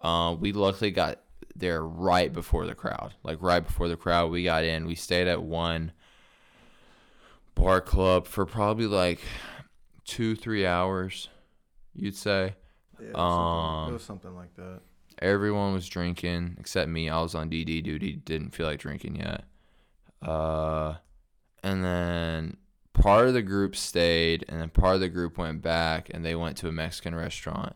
[0.01, 1.19] Uh, we luckily got
[1.61, 3.15] there right before the crowd.
[3.23, 4.87] Like right before the crowd, we got in.
[4.87, 5.93] We stayed at one
[7.55, 9.21] bar club for probably like
[10.05, 11.29] two, three hours.
[11.95, 12.55] You'd say
[13.01, 14.81] Yeah, it, was something, Um, it was something like that.
[15.21, 17.09] everyone was drinking except me.
[17.09, 18.13] I was on DD duty.
[18.17, 19.45] Didn't feel like drinking yet.
[20.23, 20.95] Uh,
[21.63, 22.57] and then
[22.93, 26.35] part of the group stayed, and then part of the group went back, and they
[26.35, 27.75] went to a Mexican restaurant,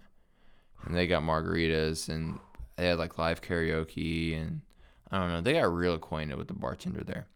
[0.84, 2.38] and they got margaritas, and
[2.76, 4.62] they had like live karaoke, and
[5.10, 5.40] I don't know.
[5.40, 7.26] They got real acquainted with the bartender there.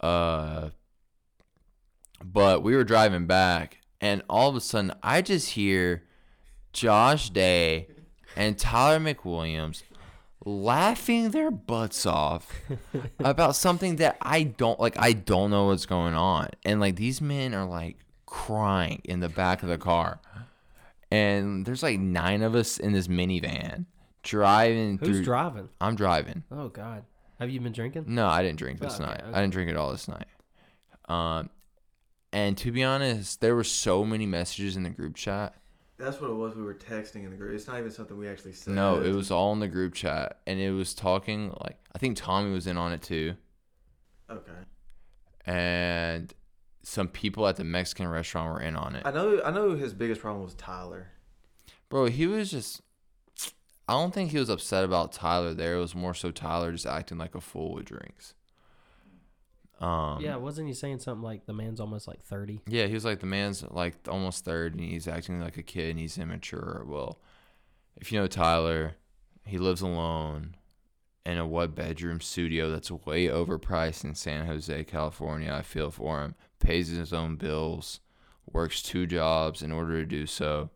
[0.00, 0.70] Uh,
[2.22, 6.04] but we were driving back, and all of a sudden, I just hear
[6.72, 7.88] Josh Day
[8.36, 9.82] and Tyler McWilliams
[10.44, 12.52] laughing their butts off
[13.18, 14.98] about something that I don't like.
[14.98, 19.30] I don't know what's going on, and like these men are like crying in the
[19.30, 20.20] back of the car,
[21.10, 23.86] and there's like nine of us in this minivan
[24.26, 25.24] driving Who's through.
[25.24, 25.68] driving?
[25.80, 26.42] I'm driving.
[26.50, 27.04] Oh God,
[27.38, 28.04] have you been drinking?
[28.08, 29.20] No, I didn't drink this Oh, okay, night.
[29.22, 29.32] okay.
[29.38, 30.26] I didn't drink it all this night.
[31.08, 31.50] Um,
[32.32, 35.54] and to be honest, there were so many messages in the group chat.
[35.98, 36.54] That's what it was.
[36.54, 37.54] We were texting in the group.
[37.54, 38.74] It's not even something we actually said.
[38.74, 42.16] No, it was all in the group chat, and it was talking like I think
[42.18, 43.34] Tommy was in on it too,
[44.30, 44.52] Okay.
[45.46, 46.32] and
[46.82, 49.02] some people at the Mexican restaurant were in on it.
[49.06, 49.40] I know.
[49.44, 51.08] I know his biggest problem was Tyler.
[51.88, 52.82] Bro, he was just.
[53.88, 55.76] I don't think he was upset about Tyler there.
[55.76, 58.34] It was more so Tyler just acting like a fool with drinks.
[59.80, 62.62] Um, yeah, wasn't he saying something like the man's almost like thirty?
[62.66, 65.90] Yeah, he was like the man's like almost third, and he's acting like a kid,
[65.90, 66.84] and he's immature.
[66.86, 67.20] Well,
[67.96, 68.96] if you know Tyler,
[69.44, 70.56] he lives alone
[71.26, 75.52] in a one bedroom studio that's way overpriced in San Jose, California.
[75.52, 76.34] I feel for him.
[76.58, 78.00] Pays his own bills,
[78.50, 80.70] works two jobs in order to do so.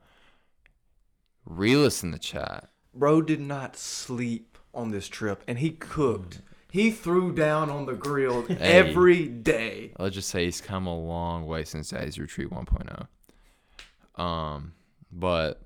[1.47, 2.70] Realist in the chat.
[2.95, 6.41] Bro did not sleep on this trip, and he cooked.
[6.71, 9.93] He threw down on the grill every day.
[9.99, 14.23] Let's just say he's come a long way since Daddy's Retreat 1.0.
[14.23, 14.75] Um,
[15.11, 15.63] but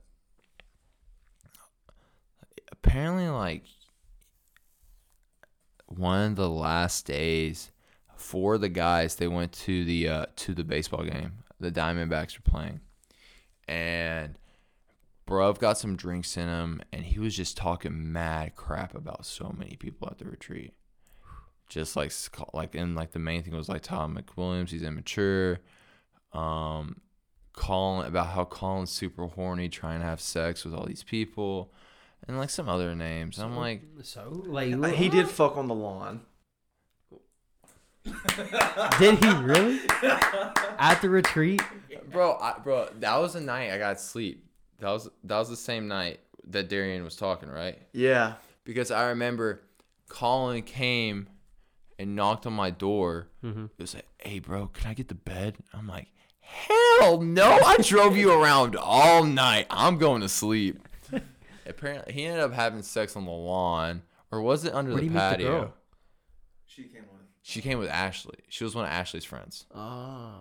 [2.73, 3.65] apparently, like
[5.87, 7.71] one of the last days
[8.17, 11.33] for the guys, they went to the uh, to the baseball game.
[11.61, 12.81] The Diamondbacks were playing,
[13.69, 14.37] and
[15.27, 19.55] Bruv got some drinks in him, and he was just talking mad crap about so
[19.57, 20.75] many people at the retreat
[21.69, 22.13] just like
[22.53, 25.61] like and like the main thing was like Tom McWilliams, he's immature.
[26.33, 27.01] Um,
[27.53, 31.73] Colin about how Colin's super horny, trying to have sex with all these people,
[32.27, 33.39] and like some other names.
[33.39, 36.23] I'm like, so like He did fuck on the lawn.
[38.99, 39.81] Did he really?
[40.79, 41.63] At the retreat?
[42.13, 44.44] bro, I, bro, that was the night I got sleep.
[44.81, 47.79] That was that was the same night that Darian was talking, right?
[47.93, 48.35] Yeah.
[48.65, 49.63] Because I remember
[50.09, 51.29] Colin came
[51.99, 53.29] and knocked on my door.
[53.43, 53.65] Mm-hmm.
[53.65, 56.09] It was like, "Hey, bro, can I get the bed?" I'm like,
[56.41, 57.59] "Hell no!
[57.65, 59.67] I drove you around all night.
[59.71, 60.87] I'm going to sleep."
[61.67, 65.09] Apparently, he ended up having sex on the lawn, or was it under Where'd the
[65.09, 65.75] he meet the girl?
[66.67, 67.21] She came with.
[67.43, 68.39] She came with Ashley.
[68.49, 69.67] She was one of Ashley's friends.
[69.75, 70.33] Oh.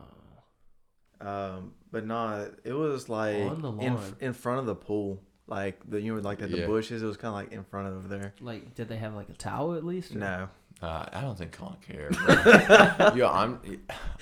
[1.22, 4.16] Um, but nah, it was like On the in lawn.
[4.20, 6.66] in front of the pool, like the you know like at the Yeah.
[6.68, 7.02] bushes.
[7.02, 8.34] It was kind of like in front of there.
[8.42, 10.16] Like, did they have like a towel at least?
[10.16, 10.50] or- No,
[10.82, 12.16] Uh, I don't think Colin cared.
[12.18, 13.14] bro.
[13.16, 13.60] Yo, I'm,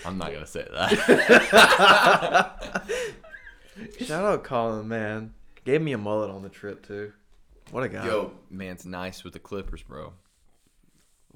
[0.06, 0.92] I'm not gonna say that.
[4.00, 5.34] shout out Colin, man.
[5.64, 7.14] Gave me a mullet on the trip too.
[7.72, 8.06] What a guy.
[8.06, 10.14] Yo, man's nice with the Clippers, bro.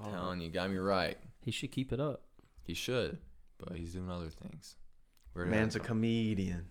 [0.04, 1.18] Oh, Telling you, got me right.
[1.42, 2.22] he should keep it up.
[2.64, 3.20] He should,
[3.58, 4.76] but he's doing other things.
[5.36, 6.66] Where did man's a that comedian.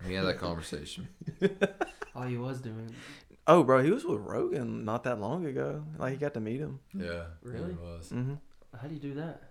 [0.00, 1.08] come- we had that conversation.
[2.14, 2.92] Oh, he was doing.
[3.46, 5.84] Oh, bro, he was with Rogan not that long ago.
[5.98, 6.80] Like he got to meet him.
[6.92, 7.70] Yeah, Really?
[7.72, 8.08] It was.
[8.10, 8.34] hmm
[8.80, 9.42] How do you do that?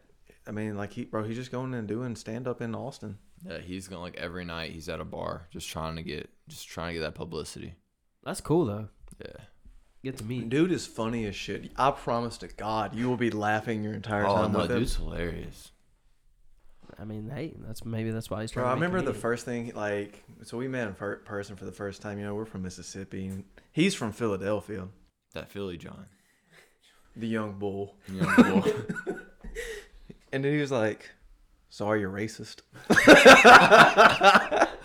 [0.46, 3.20] I mean, like he, bro, he's just going and doing stand up in Austin.
[3.48, 4.72] Yeah, he's going like every night.
[4.72, 7.76] He's at a bar, just trying to get, just trying to get that publicity.
[8.24, 8.90] That's cool though.
[9.22, 9.44] Yeah.
[10.04, 10.50] Get to meet.
[10.50, 11.72] Dude is funny as shit.
[11.78, 14.80] I promise to God, you will be laughing your entire Oh time no, with him.
[14.80, 15.72] dude's hilarious.
[17.00, 18.64] I mean, hey, that's maybe that's why he's trying.
[18.66, 21.56] Bro, I to make remember the first thing, like, so we met in per- person
[21.56, 22.18] for the first time.
[22.18, 23.28] You know, we're from Mississippi.
[23.28, 24.88] And he's from Philadelphia,
[25.34, 26.08] That Philly John.
[27.16, 27.96] the young bull.
[28.08, 28.74] You know, boy.
[30.34, 31.10] And then he was like,
[31.70, 32.62] "So are you racist?"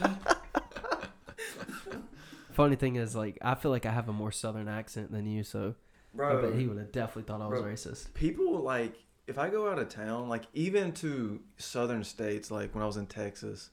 [2.52, 5.42] Funny thing is, like, I feel like I have a more southern accent than you,
[5.42, 5.74] so
[6.14, 7.70] I Bro, bet he would have definitely thought I was Bro.
[7.72, 8.12] racist.
[8.12, 8.94] people like
[9.32, 12.96] if I go out of town, like even to southern states, like when I was
[12.98, 13.70] in Texas,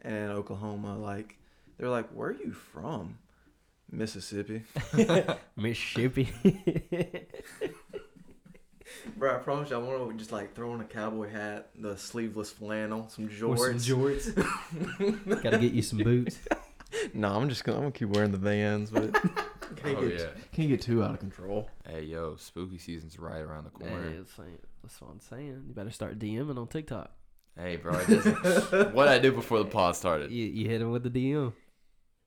[0.00, 0.96] and Oklahoma.
[0.98, 1.36] Like
[1.78, 3.18] they're like, "Where are you from?"
[3.90, 4.62] Mississippi.
[5.56, 6.30] Mississippi.
[9.16, 11.96] Bro, I promise you, I want to just like throw on a cowboy hat, the
[11.96, 13.80] sleeveless flannel, some With jorts.
[13.80, 15.42] some jorts.
[15.42, 16.38] Gotta get you some boots.
[17.14, 19.28] no, I'm just gonna, I'm gonna keep wearing the Vans, but oh,
[19.76, 20.26] can't Oh get yeah.
[20.52, 21.68] can't get too out of control.
[21.88, 24.10] Hey yo, spooky season's right around the corner.
[24.10, 24.18] Hey,
[24.82, 25.64] that's, what I'm saying.
[25.68, 27.10] You better start DMing on TikTok.
[27.56, 30.30] Hey, bro, it doesn't- what I do before the pod started?
[30.30, 31.52] You, you hit him with the DM.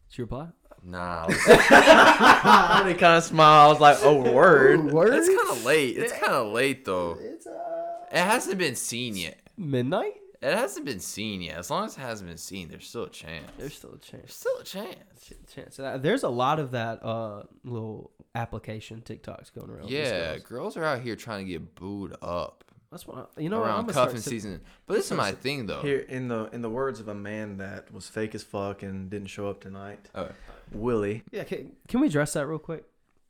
[0.08, 0.48] It's your reply.
[0.84, 1.26] Nah,
[1.96, 3.66] and he kind of smiled.
[3.66, 4.82] I was like, "Oh, word."
[5.14, 5.98] it's kind of late.
[5.98, 7.18] It's kind of late though.
[7.20, 9.40] It's uh, It hasn't been seen yet.
[9.58, 10.14] midnight.
[10.44, 11.58] It hasn't been seen yet.
[11.58, 13.50] As long as it hasn't been seen, there's still a chance.
[13.58, 14.34] There's still a There's chance.
[14.36, 15.34] still a chance.
[15.56, 15.80] Chance.
[15.80, 19.90] Uh, There's a lot of that uh little application TikToks going around.
[19.90, 20.44] Yeah, girls.
[20.44, 23.60] girls are out here trying to get booed up that's what I, you know.
[23.60, 24.62] what, I'm around gonna cuffing sit- season.
[24.86, 25.82] But this is my thing though.
[25.82, 29.10] Here, in the in the words of a man that was fake as fuck and
[29.10, 30.30] didn't show up tonight, Oh,
[30.72, 32.86] Willie, Yeah, can, can we address that real quick?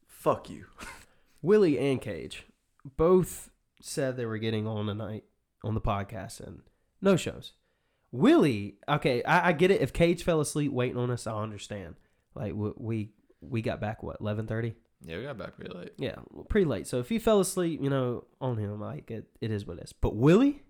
[0.08, 0.66] fuck you.
[1.42, 2.46] Willie and Cage
[2.98, 3.50] both
[3.82, 5.24] said they were getting on tonight
[5.64, 6.62] on the podcast and
[7.02, 7.54] no shows.
[8.12, 9.82] Willie, okay, I, I get it.
[9.82, 11.96] If Cage fell asleep waiting on us, I understand.
[12.36, 13.10] Like we we,
[13.42, 14.76] we got back what eleven thirty.
[15.06, 15.94] Yeah, we got back pretty late.
[15.98, 16.16] Yeah,
[16.50, 16.88] pretty late.
[16.88, 19.84] So if he fell asleep, you know, on him, like it, it is what it
[19.86, 19.94] is.
[19.94, 20.64] But Willie,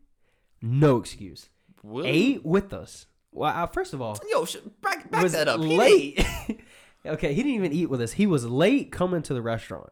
[0.62, 1.50] no excuse.
[1.84, 3.06] Will Ate with us.
[3.32, 5.60] Well, uh, first of all, Yo, sh- back, back was that up.
[5.62, 6.26] He late.
[7.06, 8.14] okay, he didn't even eat with us.
[8.14, 9.92] He was late coming to the restaurant,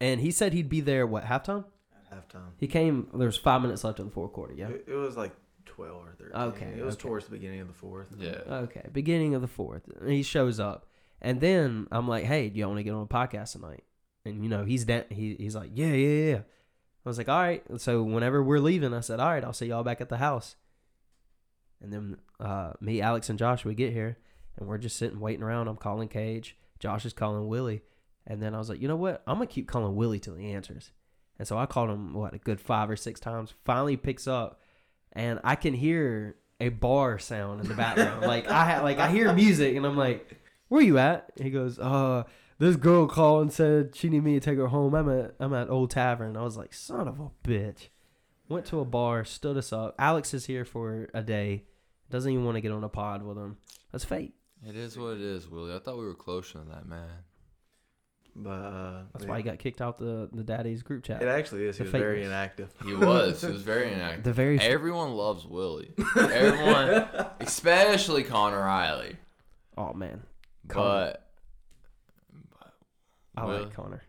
[0.00, 1.06] and he said he'd be there.
[1.06, 1.64] What halftime?
[2.10, 3.08] At halftime, He came.
[3.12, 4.54] There was five minutes left in the fourth quarter.
[4.54, 4.68] Yeah.
[4.68, 5.32] it, it was like
[5.64, 6.40] twelve or thirteen.
[6.40, 7.02] Okay, it was okay.
[7.02, 8.08] towards the beginning of the fourth.
[8.18, 8.38] Yeah.
[8.48, 9.82] Okay, beginning of the fourth.
[10.00, 10.86] And he shows up,
[11.20, 13.84] and then I'm like, "Hey, do you want to get on a podcast tonight?"
[14.24, 17.40] And you know, he's da- he, he's like, "Yeah, yeah, yeah." I was like, "All
[17.40, 20.16] right." So whenever we're leaving, I said, "All right, I'll see y'all back at the
[20.18, 20.56] house."
[21.80, 24.18] And then uh, me, Alex, and Josh, we get here,
[24.56, 25.68] and we're just sitting waiting around.
[25.68, 26.56] I'm calling Cage.
[26.78, 27.82] Josh is calling Willie,
[28.26, 29.22] and then I was like, "You know what?
[29.26, 30.90] I'm gonna keep calling Willie till he answers."
[31.38, 33.54] And so I called him what a good five or six times.
[33.64, 34.60] Finally picks up,
[35.12, 38.22] and I can hear a bar sound in the background.
[38.22, 41.78] like I ha- like I hear music, and I'm like, "Where you at?" He goes,
[41.78, 42.24] "Uh,
[42.58, 44.94] this girl called and said she need me to take her home.
[44.94, 47.88] I'm at I'm at Old Tavern." I was like, "Son of a bitch!"
[48.48, 49.94] Went to a bar, stood us up.
[49.98, 51.64] Alex is here for a day.
[52.10, 53.56] Doesn't even want to get on a pod with him.
[53.90, 54.34] That's fate.
[54.64, 55.74] It is what it is, Willie.
[55.74, 57.08] I thought we were closer than that, man.
[58.38, 59.30] But uh, That's yeah.
[59.30, 61.22] why he got kicked out the the daddy's group chat.
[61.22, 61.78] It actually is.
[61.78, 62.26] The He was very fakeness.
[62.26, 62.74] inactive.
[62.84, 63.40] He was.
[63.40, 64.24] he was very inactive.
[64.24, 65.92] the very Everyone loves Willie.
[66.16, 67.08] Everyone,
[67.40, 69.16] especially Connor Riley.
[69.78, 70.22] oh man,
[70.68, 71.12] Connor.
[71.12, 71.26] But,
[73.36, 74.02] I Will- like Connor.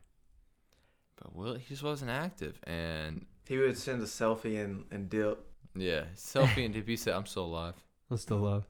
[1.22, 2.60] but Will, he just wasn't active.
[2.66, 5.46] And He would send a selfie and, and dip.
[5.76, 7.76] yeah, selfie and DP said, "I'm still alive."
[8.10, 8.64] I'm still alive.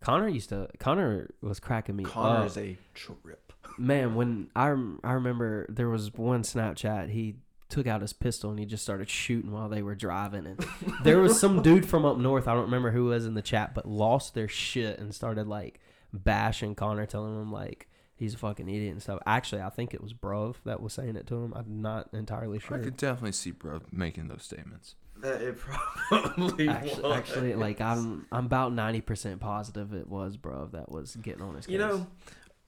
[0.00, 0.68] Connor used to.
[0.78, 2.46] Connor was cracking me Connor up.
[2.46, 3.52] is a trip.
[3.78, 4.68] Man, when I
[5.04, 7.36] I remember there was one Snapchat he
[7.68, 10.66] took out his pistol and he just started shooting while they were driving and
[11.04, 13.74] there was some dude from up north I don't remember who was in the chat
[13.74, 15.78] but lost their shit and started like
[16.12, 19.20] bashing Connor telling him like he's a fucking idiot and stuff.
[19.26, 21.52] Actually, I think it was Bruv that was saying it to him.
[21.56, 22.76] I'm not entirely sure.
[22.76, 24.94] I could definitely see bro making those statements.
[25.18, 27.16] That it probably Actually, was.
[27.18, 31.56] actually, like I'm, I'm about ninety percent positive it was Bruv that was getting on
[31.56, 31.72] his case.
[31.72, 32.06] You know,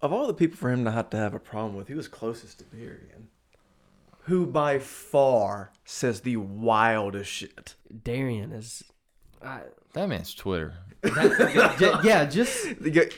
[0.03, 2.09] of all the people for him to have to have a problem with, he was
[2.09, 3.29] closest to Darian,
[4.25, 7.75] who by far says the wildest shit.
[8.05, 8.83] Darian is,
[9.45, 9.61] I,
[9.95, 10.75] That man's Twitter.
[11.03, 12.67] that, j- yeah, just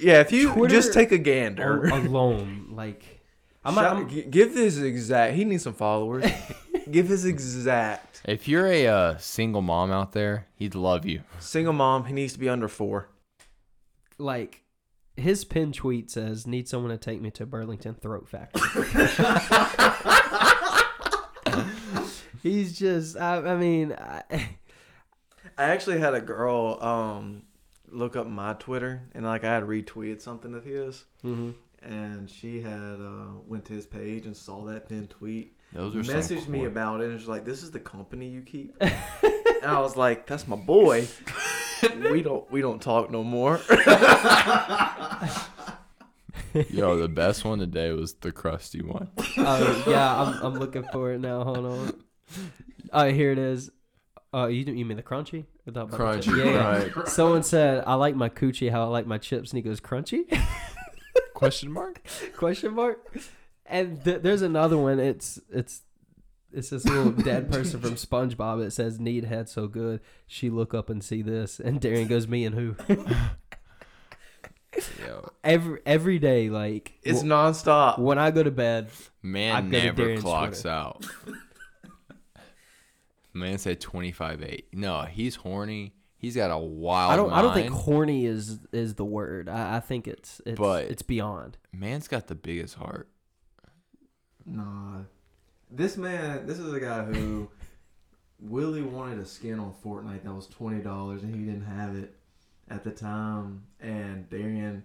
[0.00, 1.84] Yeah, if you Twitter just take a gander.
[1.86, 3.02] alone, like
[3.64, 5.34] I'm, Shout- I'm give this exact.
[5.34, 6.24] He needs some followers.
[6.90, 11.22] give his exact If you're a uh, single mom out there, he'd love you.
[11.40, 12.04] single mom.
[12.04, 13.08] He needs to be under four.
[14.18, 14.60] like
[15.16, 18.60] his pin tweet says, "Need someone to take me to Burlington Throat Factory."
[22.42, 24.22] He's just, I, I mean, I,
[25.56, 27.42] I actually had a girl um
[27.90, 31.54] look up my Twitter and like I had retweeted something of his, mhm.
[31.82, 35.56] and she had uh went to his page and saw that pinned tweet.
[35.72, 38.42] Those are some messaged me about it and was like, "This is the company you
[38.42, 41.06] keep." and I was like, "That's my boy."
[42.10, 43.60] we don't we don't talk no more.
[46.70, 49.10] Yo, the best one today was the crusty one.
[49.38, 51.42] Oh yeah, I'm, I'm looking for it now.
[51.42, 52.02] Hold on.
[52.92, 53.70] Oh, here it is.
[54.36, 55.44] Oh, you you mean the crunchy?
[55.64, 57.08] Or the- Crunchy, Yeah, right?
[57.08, 60.24] Someone said, "I like my coochie how I like my chips," and he goes, "Crunchy?"
[61.34, 62.02] Question mark?
[62.36, 62.98] Question mark.
[63.64, 64.98] And th- there's another one.
[64.98, 65.82] It's it's
[66.52, 70.74] it's this little dead person from SpongeBob that says "Need head so good." She look
[70.74, 72.74] up and see this, and Darian goes, "Me and who?"
[75.06, 78.00] Yo, every every day, like It's w- nonstop.
[78.00, 78.88] when I go to bed.
[79.22, 80.74] I man to never Darian's clocks Twitter.
[80.76, 81.06] out.
[83.34, 84.68] Man said twenty five eight.
[84.72, 85.94] No, he's horny.
[86.16, 87.12] He's got a wild.
[87.12, 87.32] I don't.
[87.32, 89.48] I don't think horny is is the word.
[89.48, 91.58] I, I think it's it's But- it's beyond.
[91.72, 93.08] Man's got the biggest heart.
[94.46, 95.00] Nah.
[95.70, 97.50] This man, this is a guy who
[98.40, 102.14] Willie wanted a skin on Fortnite that was twenty dollars and he didn't have it
[102.68, 103.64] at the time.
[103.80, 104.84] And Darian,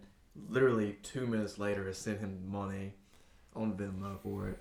[0.50, 2.94] literally two minutes later, has sent him money
[3.56, 4.60] on Venmo for it.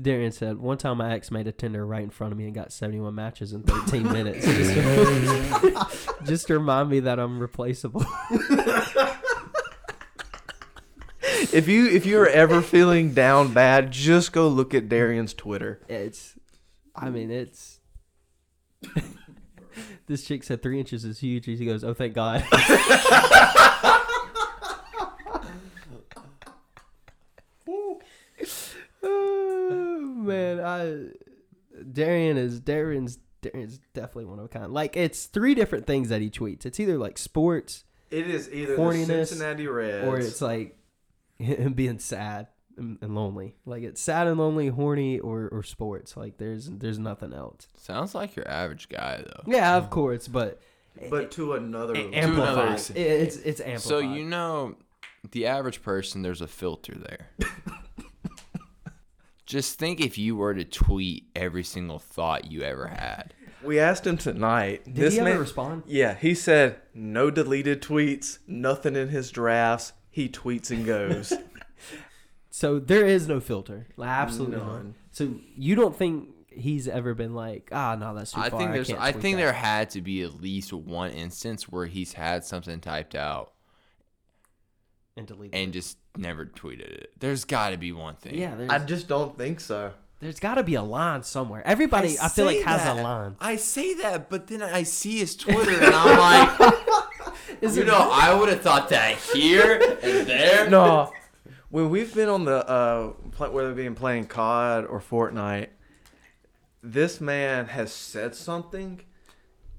[0.00, 2.54] Darian said, "One time my ex made a Tinder right in front of me and
[2.54, 8.04] got 71 matches in 13 minutes, just to, just to remind me that I'm replaceable."
[11.52, 15.80] If you if you're ever feeling down bad, just go look at Darian's Twitter.
[15.88, 16.34] It's,
[16.94, 17.80] I mean, it's.
[20.06, 21.46] this chick said three inches is huge.
[21.46, 22.44] He goes, "Oh, thank God."
[27.72, 28.00] oh,
[30.76, 31.12] man,
[31.92, 34.72] Darian is Darian's Darian's definitely one of a kind.
[34.72, 36.64] Like it's three different things that he tweets.
[36.66, 40.78] It's either like sports It is either the Horniness Cincinnati Reds or it's like
[41.38, 43.54] him being sad and, and lonely.
[43.66, 46.16] Like it's sad and lonely, horny, or or sports.
[46.16, 47.68] Like there's there's nothing else.
[47.76, 49.42] Sounds like your average guy though.
[49.52, 50.60] Yeah, of course, but
[51.10, 52.72] but to another it, To another amplified.
[52.72, 52.98] extent.
[52.98, 53.82] It- it's it's amplified.
[53.82, 54.76] So you know,
[55.30, 57.28] the average person, there's a filter there.
[59.46, 63.32] Just think if you were to tweet every single thought you ever had.
[63.62, 64.84] We asked him tonight.
[64.84, 65.84] did this he ever man, respond?
[65.86, 69.92] Yeah, he said no deleted tweets, nothing in his drafts.
[70.10, 71.32] He tweets and goes.
[72.50, 73.86] So there is no filter.
[73.98, 74.66] Like, absolutely none.
[74.66, 74.94] None.
[75.12, 78.58] So you don't think he's ever been like, ah, no, that's too I far.
[78.58, 81.68] think there's can't I tweet think that." there had to be at least one instance
[81.68, 83.52] where he's had something typed out
[85.16, 85.72] and delete and it.
[85.72, 87.10] just never tweeted it.
[87.18, 88.34] There's got to be one thing.
[88.36, 89.92] Yeah, there's I just don't think so.
[90.20, 91.62] there's got to be a line somewhere.
[91.66, 93.36] Everybody, I, feel like say has a line.
[93.40, 96.74] I say that, but then I see his Twitter and I'm like,
[97.62, 100.68] Is you it- know, I would have thought that here and there.
[100.68, 101.12] No,
[101.70, 105.68] when we've been on the uh, pl- whether it be in playing COD or Fortnite,
[106.82, 109.00] this man has said something,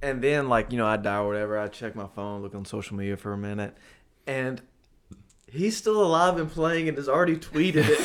[0.01, 1.57] and then like you know I die or whatever.
[1.59, 3.75] I check my phone, look on social media for a minute,
[4.25, 4.61] and
[5.57, 7.97] he's still alive and playing and has already tweeted it.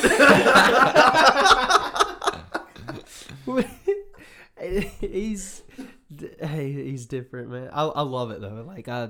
[4.99, 5.63] he's
[6.41, 7.69] hey, he's different, man.
[7.71, 8.63] I I love it though.
[8.65, 9.09] Like I,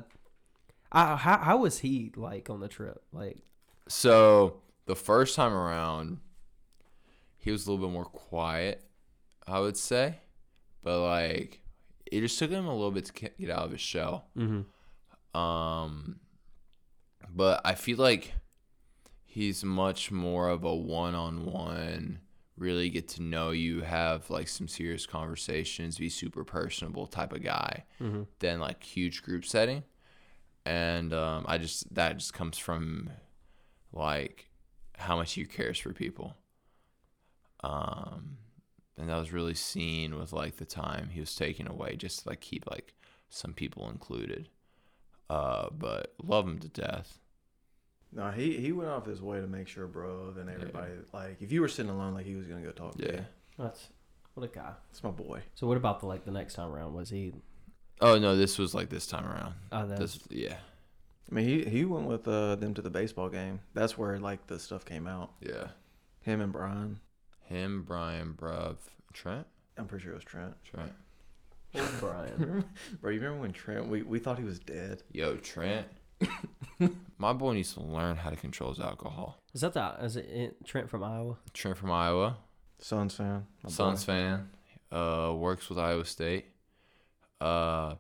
[0.92, 3.02] I how how was he like on the trip?
[3.12, 3.44] Like
[3.88, 6.20] So the first time around,
[7.38, 8.84] he was a little bit more quiet,
[9.48, 10.20] I would say,
[10.82, 11.60] but like
[12.12, 14.28] it just took him a little bit to get get out of his shell.
[14.38, 14.62] mm-hmm.
[15.40, 16.20] Um,
[17.34, 18.34] but I feel like
[19.26, 22.20] he's much more of a one-on-one,
[22.58, 27.42] really get to know you, have like some serious conversations, be super personable type of
[27.44, 28.24] guy Mm-hmm.
[28.40, 29.84] than like huge group setting.
[30.66, 33.10] And um, I just that just comes from
[33.92, 34.50] like
[34.98, 36.36] how much he cares for people.
[37.64, 38.38] Um,
[38.98, 42.30] and that was really seen with like the time he was taken away, just to
[42.30, 42.94] like keep like
[43.30, 44.50] some people included.
[45.30, 47.20] Uh, but love him to death.
[48.16, 51.52] No, he he went off his way to make sure, bro, and everybody like if
[51.52, 53.12] you were sitting alone, like he was gonna go talk to Yeah.
[53.14, 53.26] you.
[53.58, 53.90] That's
[54.34, 54.72] what a guy.
[54.92, 55.42] It's my boy.
[55.56, 56.94] So what about the like the next time around?
[56.94, 57.34] Was he?
[58.02, 59.54] Oh no, this was like this time around.
[59.72, 60.56] Oh, that's This, yeah,
[61.32, 63.60] I mean, he he went with uh, them to the baseball game.
[63.74, 65.32] That's where like the stuff came out.
[65.42, 65.68] yeah.
[66.22, 67.00] Him and Brian.
[67.42, 68.78] Him, Brian, Bruv,
[69.12, 69.46] Trent,
[69.78, 70.54] I'm pretty sure it was Trent.
[70.64, 70.92] Trent.
[72.00, 72.64] Brian.
[73.02, 73.88] Bro, you remember when Trent?
[73.88, 75.04] We, we thought he was dead.
[75.12, 75.88] Yo, Trent.
[77.18, 79.38] My boy needs to learn how to control his alcohol.
[79.54, 81.38] Is that the is it it- Trent from Iowa?
[81.54, 82.38] Trent from Iowa,
[82.80, 83.46] Suns fan.
[83.64, 84.12] my Suns boy.
[84.14, 84.50] fan.
[84.92, 86.46] Uh, works with Iowa State.
[87.40, 87.96] Uh,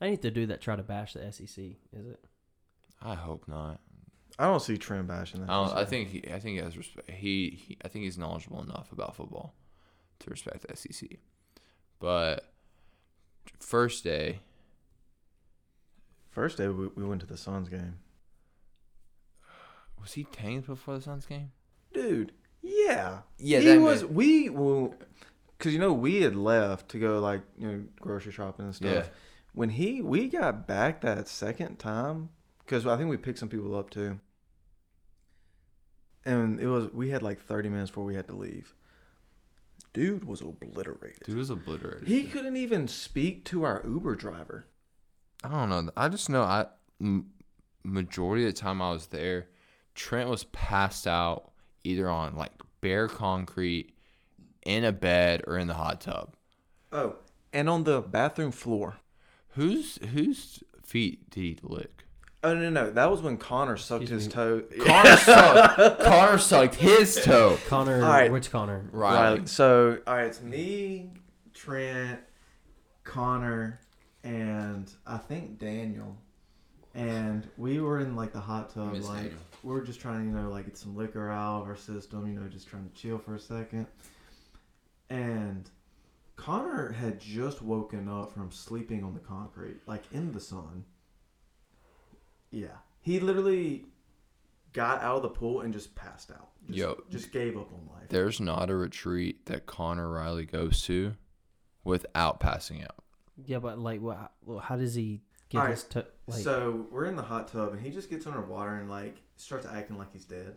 [0.00, 0.60] I need to do that.
[0.60, 1.46] Try to bash the SEC.
[1.92, 2.24] Is it?
[3.02, 3.80] I hope not.
[4.38, 5.50] I don't see Trent bashing that.
[5.50, 7.10] I, don't, I think he, I think he has respect.
[7.10, 9.54] He, he, I think he's knowledgeable enough about football
[10.20, 11.08] to respect the SEC.
[11.98, 12.50] But
[13.58, 14.40] first day,
[16.30, 17.96] first day we, we went to the Suns game.
[20.00, 21.52] was he tanked before the Suns game?
[21.92, 23.20] Dude, yeah.
[23.38, 24.02] Yeah, he that was.
[24.02, 24.94] man- We well,
[25.58, 28.90] because you know we had left to go like you know grocery shopping and stuff.
[28.92, 29.04] Yeah.
[29.52, 32.28] When he we got back that second time,
[32.64, 34.20] because I think we picked some people up too.
[36.24, 38.74] and it was we had like 30 minutes before we had to leave.
[39.92, 41.24] Dude was obliterated.
[41.24, 42.06] Dude was obliterated.
[42.06, 44.66] He couldn't even speak to our Uber driver.
[45.44, 45.90] I don't know.
[45.96, 46.66] I just know I
[47.00, 47.30] m-
[47.84, 49.48] majority of the time I was there,
[49.94, 51.50] Trent was passed out
[51.84, 53.94] either on like bare concrete,
[54.66, 56.34] in a bed, or in the hot tub.
[56.92, 57.16] Oh,
[57.52, 58.98] and on the bathroom floor.
[59.54, 62.04] Whose whose feet did he lick?
[62.44, 64.32] Oh no, no, that was when Connor sucked Excuse his me.
[64.34, 64.62] toe.
[64.84, 66.00] Connor sucked.
[66.02, 67.58] Connor sucked his toe.
[67.66, 68.30] Connor, All right.
[68.32, 68.88] which Connor?
[68.92, 69.38] Riley.
[69.40, 69.48] Right.
[69.48, 71.10] So, all right, it's me,
[71.52, 72.20] Trent,
[73.04, 73.79] Connor,
[74.24, 76.16] and I think Daniel.
[76.94, 79.38] And we were in like the hot tub, Miss like Daniel.
[79.62, 82.26] we are just trying to, you know, like get some liquor out of our system,
[82.26, 83.86] you know, just trying to chill for a second.
[85.08, 85.70] And
[86.36, 90.84] Connor had just woken up from sleeping on the concrete, like in the sun.
[92.50, 93.84] Yeah, he literally
[94.72, 96.48] got out of the pool and just passed out.
[96.66, 97.02] Just, Yo.
[97.10, 98.08] just gave up on life.
[98.08, 101.14] There's not a retreat that Connor Riley goes to
[101.84, 102.99] without passing out.
[103.46, 104.32] Yeah, but like, what?
[104.44, 106.42] Well, how does he get All his to like?
[106.42, 109.98] so we're in the hot tub and he just gets underwater and like starts acting
[109.98, 110.56] like he's dead.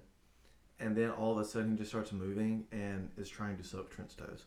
[0.79, 3.89] And then all of a sudden he just starts moving and is trying to suck
[3.89, 4.45] Trent's toes.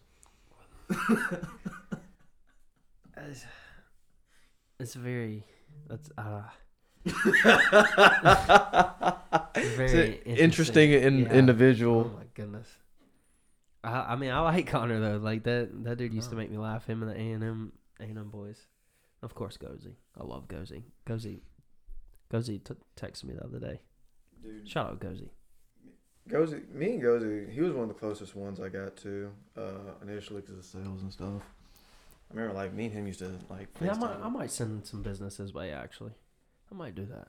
[3.16, 3.44] it's,
[4.78, 5.44] it's very.
[5.88, 6.42] That's uh.
[9.56, 11.32] very interesting in, Yeah.
[11.32, 12.10] individual.
[12.12, 12.68] Oh my goodness.
[13.84, 15.16] I, I mean, I like Connor though.
[15.18, 16.38] Like that that dude used to Oh.
[16.38, 16.86] make me laugh.
[16.86, 18.66] Him and the A and M A and boys.
[19.22, 19.94] Of course, Gozy.
[20.18, 20.82] I love Gozy.
[21.06, 21.40] Gozy.
[22.32, 23.80] Gozy t- texted me the other day.
[24.42, 25.30] Dude, Shout out Gozy.
[26.28, 29.92] Gozy, me and Gozy, he was one of the closest ones I got to uh,
[30.02, 31.42] initially because of sales and stuff.
[32.30, 33.68] I remember like me and him used to like.
[33.80, 34.24] Yeah, I might, FaceTime.
[34.24, 35.70] I might send some business his way.
[35.72, 36.12] Actually,
[36.70, 37.28] I might do that.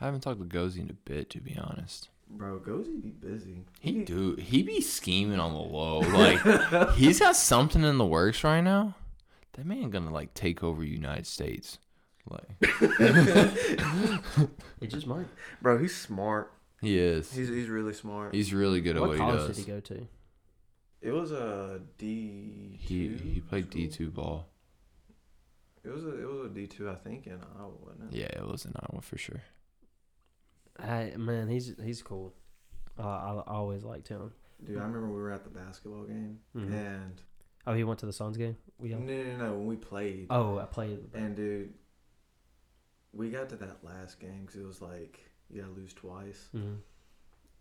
[0.00, 2.08] I haven't talked to Gozy in a bit, to be honest.
[2.28, 3.64] Bro, Gozy be busy.
[3.78, 6.00] He be- do he be scheming on the low.
[6.10, 8.96] Like he's got something in the works right now.
[9.54, 11.78] That man gonna like take over United States.
[12.28, 12.48] Like
[14.80, 15.26] He just might.
[15.60, 16.52] Bro, he's smart.
[16.80, 17.32] he is.
[17.32, 18.34] He's he's really smart.
[18.34, 20.06] He's really good at what what, he college did he go to?
[21.02, 22.78] It was a D.
[22.80, 24.46] He he played D two ball.
[25.84, 28.18] It was a it was a D two, I think, in Iowa, wasn't it?
[28.18, 29.42] Yeah, it was in Iowa for sure.
[30.78, 32.32] I, man, he's he's cool.
[32.98, 34.32] Uh, I, I always liked him.
[34.64, 36.72] Dude, I remember we were at the basketball game, Mhm.
[36.72, 37.20] and
[37.66, 38.56] Oh, he went to the Suns game.
[38.78, 40.98] We no, no, no, no, when we played, Oh, I played.
[41.14, 41.72] and dude,
[43.12, 46.78] we got to that last game because it was like you gotta lose twice, Mhm.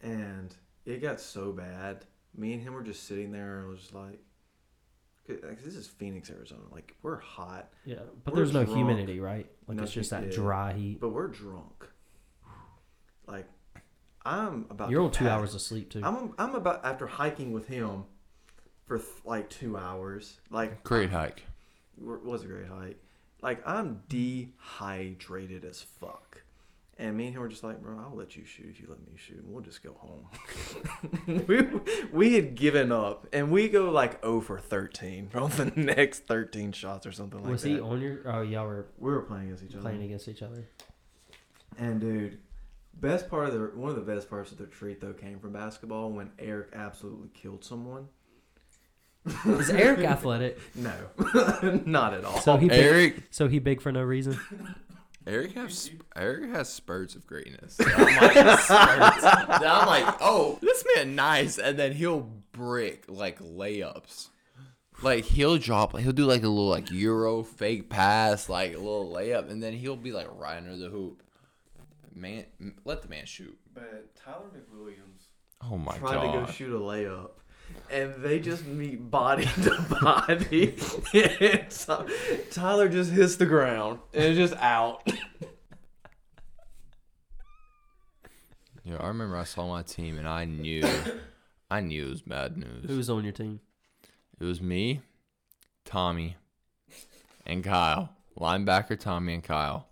[0.02, 2.06] and it got so bad.
[2.36, 4.20] Me and him were just sitting there, and was just like,
[5.28, 6.64] this is Phoenix, Arizona.
[6.72, 9.50] Like we're hot, Yeah, but We're there's no humidity, right?
[9.68, 10.32] Like it's just that yeah.
[10.32, 11.00] dry heat.
[11.00, 11.88] but we're drunk.
[13.28, 13.48] Like
[14.26, 14.90] I'm about.
[14.90, 16.02] You're on two hours of sleep too.
[16.04, 18.04] I'm I'm about after hiking with him
[18.86, 20.40] for th- like two hours.
[20.50, 21.44] Like Great hike.
[21.98, 23.00] it was a great hike.
[23.42, 26.42] Like I'm dehydrated as fuck.
[27.00, 29.00] And me and him were just like, bro, I'll let you shoot if you let
[29.00, 29.38] me shoot.
[29.44, 30.28] and We'll just go home.
[31.48, 31.62] we,
[32.14, 36.72] we had given up, and we go like 0 for 13 from the next 13
[36.72, 37.52] shots or something like that.
[37.52, 37.70] was that.
[37.70, 38.20] he on your?
[38.26, 39.82] Oh, y'all were we were playing against each other.
[39.82, 40.68] playing against each other.
[41.80, 42.38] And dude,
[42.94, 45.52] best part of the one of the best parts of the treat though came from
[45.54, 48.08] basketball when Eric absolutely killed someone.
[49.46, 50.60] Is Eric athletic?
[50.76, 50.94] No,
[51.86, 52.40] not at all.
[52.42, 54.40] So he big, Eric so he big for no reason.
[55.26, 57.80] Eric has Eric has spurts of greatness.
[57.86, 59.22] I'm like, spurts.
[59.22, 64.28] Then I'm like, oh, this man nice, and then he'll brick like layups.
[65.02, 69.12] Like he'll drop, he'll do like a little like euro fake pass, like a little
[69.14, 71.24] layup, and then he'll be like right under the hoop.
[72.14, 72.46] Man,
[72.86, 73.58] let the man shoot.
[73.74, 75.28] But Tyler McWilliams
[75.72, 77.32] Oh my tried to go shoot a layup,
[77.90, 80.76] and they just meet body to body.
[81.14, 82.08] and so-
[82.52, 85.08] Tyler just hits the ground and it's just out.
[88.86, 90.84] Yeah, I remember I saw my team and I knew,
[91.72, 92.86] I knew it was bad news.
[92.86, 93.62] Who was on your team?
[94.40, 95.02] It was me,
[95.86, 96.36] Tommy,
[97.46, 98.10] and Kyle.
[98.38, 99.88] Linebacker Tommy and Kyle.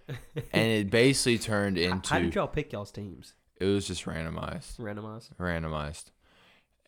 [0.08, 3.34] and it basically turned into How did y'all pick y'all's teams?
[3.60, 4.78] it was just randomized.
[4.78, 5.34] Randomized.
[5.38, 6.04] Randomized.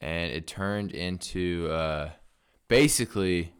[0.02, 2.10] And it turned into uh
[2.68, 3.52] basically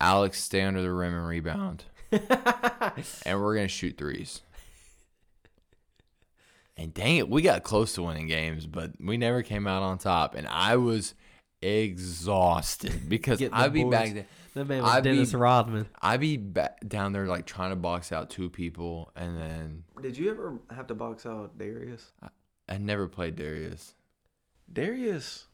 [0.00, 1.84] Alex stay under the rim and rebound.
[2.12, 4.42] and we're gonna shoot threes.
[6.76, 9.96] And dang it, we got close to winning games, but we never came out on
[9.98, 10.34] top.
[10.34, 11.14] And I was
[11.62, 14.26] exhausted because I'd the be back there.
[14.54, 15.86] That man was I'd be- Dennis Rodman.
[16.00, 20.16] I'd be ba- down there like trying to box out two people, and then Did
[20.16, 22.12] you ever have to box out Darius?
[22.68, 23.94] I never played Darius.
[24.72, 25.46] Darius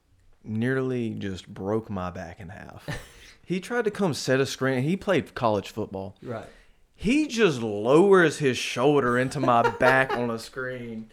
[0.45, 2.89] nearly just broke my back in half.
[3.45, 4.83] he tried to come set a screen.
[4.83, 6.17] He played college football.
[6.23, 6.47] Right.
[6.95, 11.11] He just lowers his shoulder into my back on a screen.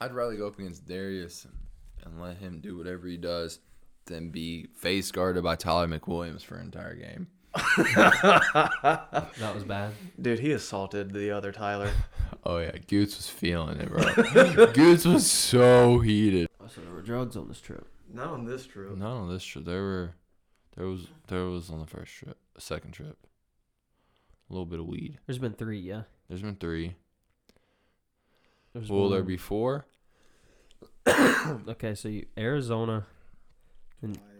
[0.00, 1.46] I'd rather go up against Darius
[2.04, 3.60] and let him do whatever he does
[4.06, 7.28] than be face guarded by Tyler McWilliams for an entire game.
[9.38, 9.92] That was bad.
[10.20, 11.90] Dude, he assaulted the other Tyler.
[12.44, 14.66] Oh yeah, Goots was feeling it, bro.
[14.72, 16.48] Goots was so heated.
[16.68, 17.86] So there were drugs on this trip.
[18.12, 18.96] Not on this trip.
[18.96, 19.64] Not on this trip.
[19.64, 20.14] There were,
[20.76, 23.16] there was, there was on the first trip, second trip.
[24.48, 25.18] A little bit of weed.
[25.26, 26.02] There's been three, yeah.
[26.28, 26.94] There's been three.
[28.72, 29.86] There's Will there be four?
[31.06, 33.06] Okay, so you, Arizona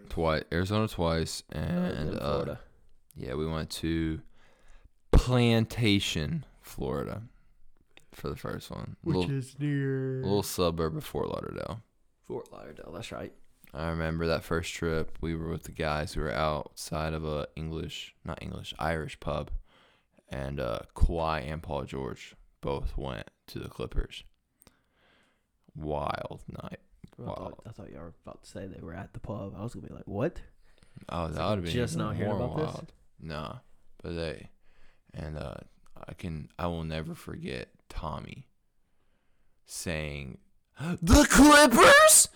[0.09, 0.43] Twice.
[0.53, 2.61] Arizona twice, and and uh, Florida.
[3.16, 4.21] yeah, we went to
[5.12, 7.23] Plantation, Florida,
[8.12, 8.97] for the first one.
[9.05, 11.81] little, is near a little suburb of Fort Lauderdale.
[12.27, 12.91] Fort Lauderdale.
[12.93, 13.33] That's right.
[13.73, 15.16] I remember that first trip.
[15.21, 19.51] We were with the guys who were outside of a English, not English, Irish pub,
[20.29, 24.25] and uh, Kawhi and Paul George both went to the Clippers.
[25.77, 26.81] Wild night.
[27.18, 27.35] I Wow.
[27.35, 29.55] thought, I thought y'all were about to say they were at the pub.
[29.57, 30.41] I was gonna be like, what?
[31.09, 32.64] Oh, that would have been just not hearing about this?
[32.66, 32.93] wild.
[33.21, 33.57] Nah,
[34.03, 34.51] but they,
[35.14, 35.55] and uh,
[36.09, 38.47] I can, I will never forget Tommy
[39.66, 40.39] saying,
[41.03, 42.28] "The Clippers,"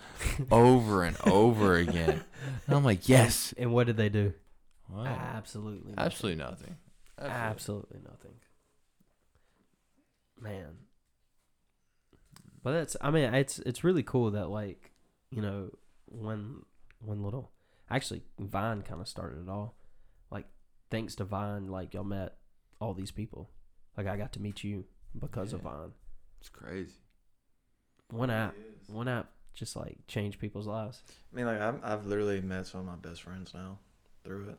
[0.51, 2.25] over and over again.
[2.67, 3.55] And I'm like, yes.
[3.57, 4.35] And what did they do?
[4.89, 5.05] Wow.
[5.07, 5.93] Absolutely.
[5.93, 6.05] Nothing.
[6.05, 6.77] Absolutely nothing.
[7.19, 7.41] Absolutely.
[7.41, 8.35] Absolutely nothing.
[10.41, 10.77] Man.
[12.63, 14.93] But that's I mean it's it's really cool that like,
[15.31, 15.71] you know,
[16.07, 16.63] when
[17.01, 17.53] when little
[17.91, 19.77] actually Vine kind of started it all.
[20.31, 20.47] Like
[20.91, 22.37] thanks to Vine like y'all met
[22.81, 23.51] all these people.
[23.97, 24.85] Like I got to meet you
[25.19, 25.93] because of Vine.
[26.41, 27.04] It's crazy.
[28.15, 28.55] One app,
[28.87, 31.03] one app just like changed people's lives.
[31.33, 33.79] I mean, like I've, I've literally met some of my best friends now
[34.23, 34.59] through it.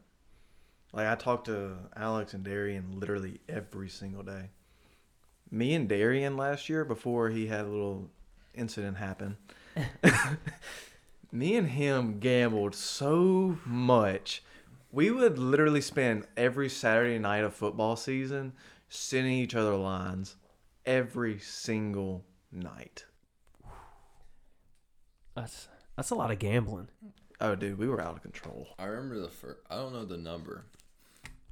[0.91, 4.49] Like I talk to Alex and Darian literally every single day.
[5.49, 8.09] Me and Darian last year, before he had a little
[8.53, 9.37] incident happen,
[11.31, 14.43] me and him gambled so much.
[14.91, 18.51] We would literally spend every Saturday night of football season
[18.89, 20.35] sending each other lines
[20.85, 23.05] every single night.
[25.35, 26.89] That's that's a lot of gambling.
[27.41, 28.67] Oh, dude, we were out of control.
[28.79, 29.59] I remember the first.
[29.69, 30.65] I don't know the number,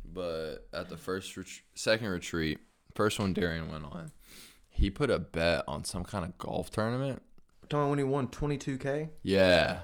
[0.05, 2.59] but at the first, ret- second retreat,
[2.95, 4.11] first one Darian went on,
[4.69, 7.21] he put a bet on some kind of golf tournament.
[7.69, 9.79] Talking when he won 22k, Yeah,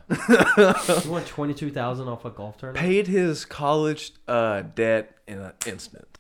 [1.06, 2.86] You won twenty two thousand off a golf tournament?
[2.86, 6.20] paid his college uh, debt in an instant.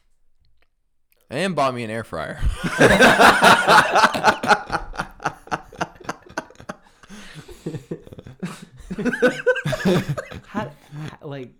[1.30, 2.40] and bought me an air fryer.
[10.48, 11.52] How, how- like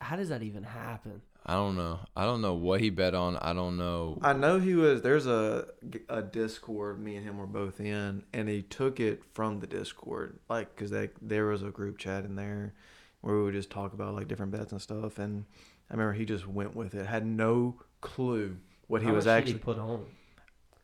[0.00, 1.22] how does that even happen?
[1.44, 1.98] I don't know.
[2.14, 3.36] I don't know what he bet on.
[3.38, 4.18] I don't know.
[4.22, 5.02] I know he was.
[5.02, 5.66] There's a
[6.08, 7.00] a Discord.
[7.00, 10.90] Me and him were both in, and he took it from the Discord, like because
[10.90, 12.74] they there was a group chat in there
[13.22, 15.18] where we would just talk about like different bets and stuff.
[15.18, 15.46] And
[15.90, 17.06] I remember he just went with it.
[17.06, 19.54] Had no clue what he How was actually.
[19.54, 20.04] he put on.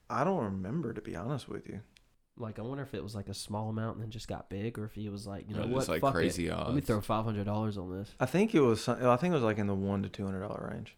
[0.08, 1.80] I don't remember to be honest with you.
[2.36, 4.76] Like I wonder if it was like a small amount and then just got big,
[4.78, 6.18] or if he was like, you know Or what, just, like, Fuck it.
[6.18, 6.86] crazy Let me odds.
[6.86, 8.10] throw five hundred dollars on this.
[8.18, 8.82] I think it was.
[8.82, 10.96] some- I think it was like in the one to two hundred dollar range.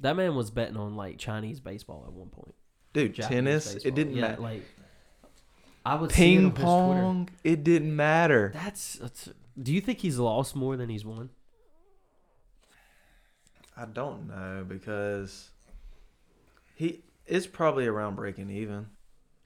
[0.00, 2.54] That man was betting on like Chinese baseball at one point.
[2.92, 3.72] Dude, Japanese tennis.
[3.74, 3.88] baseball.
[3.88, 4.42] It didn't yeah, matter.
[4.42, 4.62] Like
[5.86, 6.64] I would see it Ping his Twitter.
[6.64, 7.28] pong.
[7.44, 8.50] It didn't matter.
[8.52, 9.28] That's, that's.
[9.62, 11.30] Do you think he's lost more than he's won?
[13.76, 15.50] I don't know because
[16.74, 18.86] he is probably around breaking even.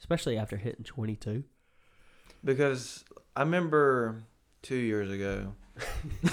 [0.00, 1.44] Especially after hitting twenty two.
[2.44, 4.22] Because I remember
[4.62, 5.54] two years ago,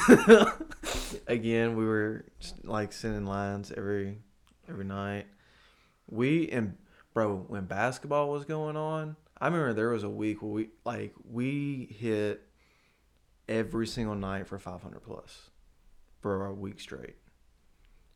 [1.27, 2.25] again we were
[2.63, 4.19] like sending lines every
[4.69, 5.25] every night.
[6.09, 6.77] We and
[7.13, 11.13] bro, when basketball was going on, I remember there was a week where we like
[11.29, 12.41] we hit
[13.47, 15.49] every single night for 500 plus
[16.21, 17.15] for a week straight,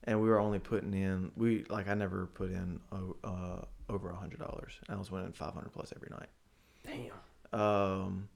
[0.04, 4.10] and we were only putting in we like I never put in a, uh, over
[4.10, 4.74] a hundred dollars.
[4.88, 6.30] I was winning 500 plus every night.
[6.86, 7.60] Damn.
[7.60, 8.30] Um,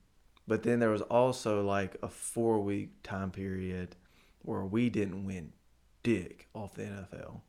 [0.48, 3.96] but then there was also like a four week time period
[4.42, 5.54] where we didn't win
[6.02, 7.42] dick off the NFL.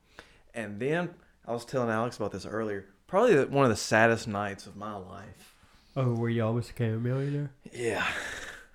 [0.54, 1.10] And then
[1.46, 2.86] I was telling Alex about this earlier.
[3.06, 5.54] Probably the- one of the saddest nights of my life.
[5.96, 7.50] Oh, where you almost became a millionaire?
[7.72, 8.06] Yeah.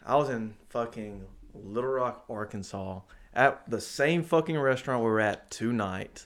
[0.05, 3.01] I was in fucking Little Rock, Arkansas
[3.34, 6.25] at the same fucking restaurant we were at tonight.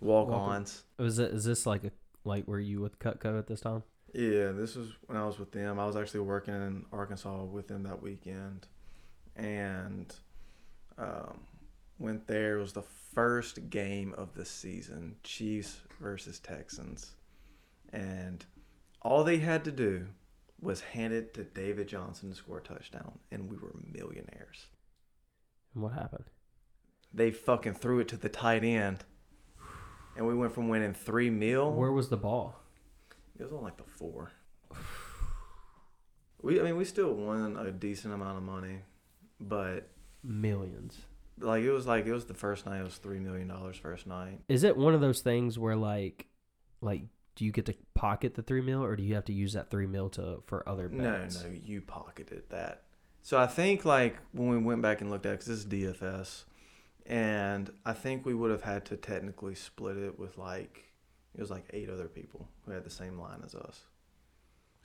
[0.00, 0.82] Walk ons.
[0.98, 1.32] Was it?
[1.32, 1.92] Is this like a
[2.24, 3.82] like were you with Cutco at this time?
[4.12, 5.78] Yeah, this was when I was with them.
[5.78, 8.66] I was actually working in Arkansas with them that weekend,
[9.36, 10.14] and
[10.98, 11.40] um,
[11.98, 12.58] went there.
[12.58, 17.12] It was the first game of the season, Chiefs versus Texans,
[17.92, 18.44] and
[19.00, 20.06] all they had to do
[20.60, 24.66] was hand it to David Johnson to score a touchdown, and we were millionaires.
[25.74, 26.24] And what happened?
[27.12, 29.04] They fucking threw it to the tight end,
[30.16, 31.72] and we went from winning three mil.
[31.72, 32.60] Where was the ball?
[33.38, 34.30] It was on like the four.
[36.42, 38.80] We, I mean, we still won a decent amount of money,
[39.38, 39.88] but
[40.24, 40.98] Millions.
[41.38, 42.80] like it was like it was the first night.
[42.80, 44.40] It was three million dollars first night.
[44.48, 46.26] Is it one of those things where like,
[46.80, 47.02] like,
[47.36, 49.70] do you get to pocket the three mil, or do you have to use that
[49.70, 51.44] three mil to for other No, bets?
[51.44, 52.82] no, you pocketed that.
[53.22, 56.42] So I think like when we went back and looked at, because this is DFS,
[57.06, 60.92] and I think we would have had to technically split it with like
[61.34, 63.80] it was like eight other people who had the same line as us.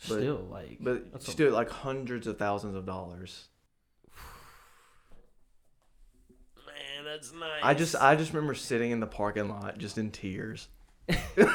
[0.07, 3.47] But- Still, like, But That's a- still, like hundreds of thousands of dollars.
[6.65, 7.61] man, that's nice.
[7.63, 10.67] I just, I just remember sitting in the parking lot just in tears.
[11.37, 11.47] were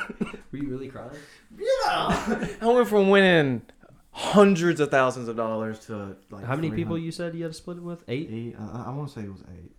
[0.52, 1.10] you really crying?
[1.56, 1.66] Yeah,
[2.60, 3.62] I went from winning
[4.10, 6.44] hundreds of thousands of dollars to like.
[6.44, 8.02] How many people you said you had to split it with?
[8.08, 8.28] Eight.
[8.32, 8.56] Eight.
[8.58, 9.72] I, I want to say it was eight.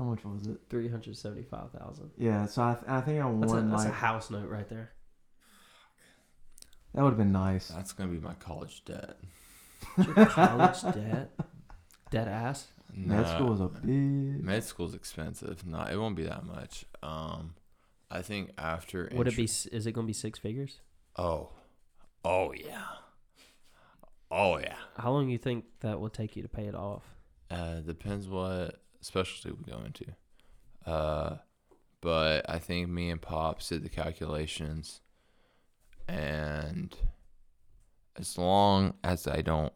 [0.00, 0.56] How much was it?
[0.70, 2.10] Three hundred seventy-five thousand.
[2.16, 4.92] Yeah, so I, I think I That's, a, won that's a house note right there.
[6.94, 7.68] that would have been nice.
[7.68, 9.18] That's gonna be my college debt.
[10.30, 11.32] College debt,
[12.10, 12.68] Dead ass.
[12.94, 14.42] Med school was a big.
[14.42, 15.66] Med school's expensive.
[15.66, 16.86] No, it won't be that much.
[17.02, 17.52] Um,
[18.10, 19.44] I think after Would it be?
[19.44, 20.80] Is it gonna be six figures?
[21.16, 21.50] Oh,
[22.24, 22.86] oh yeah,
[24.30, 24.76] oh yeah.
[24.96, 27.02] How long do you think that will take you to pay it off?
[27.50, 30.06] Uh, depends what specialty we go into.
[30.86, 31.36] Uh,
[32.00, 35.00] but I think me and Pops did the calculations,
[36.08, 36.96] and
[38.16, 39.72] as long as I don't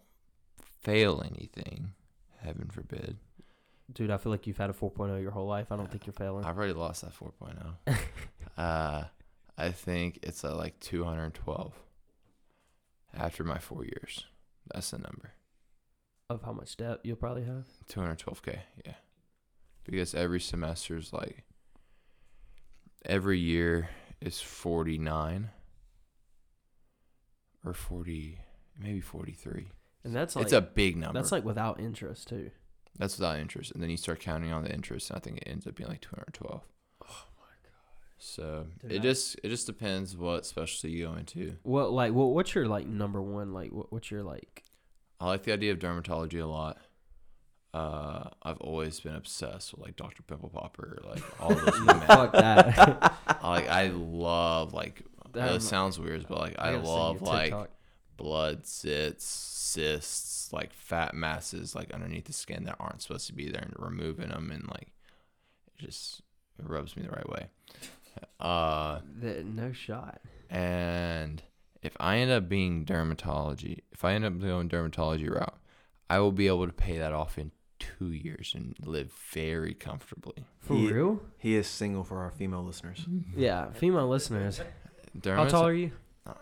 [0.83, 1.93] fail anything,
[2.41, 3.19] heaven forbid,
[3.93, 5.71] Dude, I feel like you've had a 4.0 your whole life.
[5.71, 6.45] I don't think you're failing.
[6.45, 7.97] I've already lost that 4.0.
[8.57, 9.05] uh,
[9.59, 11.73] I think it's at like 212
[13.17, 14.25] after my four years.
[14.73, 15.33] That's the number.
[16.31, 17.67] Of how much debt you'll probably have.
[17.93, 18.95] 212k, yeah.
[19.85, 21.45] Because every semester is like
[23.05, 25.51] every year is 49
[27.65, 28.39] or 40
[28.79, 29.71] maybe 43.
[30.05, 31.19] And that's like it's a big number.
[31.19, 32.51] that's like without interest too.
[32.99, 35.49] That's without interest, and then you start counting on the interest, and I think it
[35.49, 36.61] ends up being like 212.
[37.03, 37.07] Oh
[37.41, 37.73] my god.
[38.19, 41.57] So Dude, it I- just it just depends what specialty you go into.
[41.65, 43.53] Well, like, what what's your like number one?
[43.53, 44.63] Like, what, what's your like?
[45.21, 46.79] I like the idea of dermatology a lot.
[47.75, 50.23] Uh, I've always been obsessed with like Dr.
[50.23, 51.81] Pimple Popper, like all those.
[51.81, 52.01] men.
[52.03, 53.13] Fuck that.
[53.27, 55.03] I, like I love like
[55.33, 57.53] that it sounds weird, but like I, you love like
[58.17, 63.51] blood zits, cysts, like fat masses like underneath the skin that aren't supposed to be
[63.51, 64.93] there, and removing them and like
[65.67, 66.23] it just
[66.61, 67.47] it rubs me the right way.
[68.39, 70.21] Uh, The- no shot.
[70.49, 71.43] and
[71.83, 75.59] if I end up being dermatology, if I end up going dermatology route,
[76.09, 77.51] I will be able to pay that off in
[77.99, 80.45] two years and live very comfortably.
[80.61, 81.21] For He- real?
[81.39, 83.07] He is single for our female listeners.
[83.37, 84.61] Yeah, female listeners.
[85.25, 85.93] How tall are you?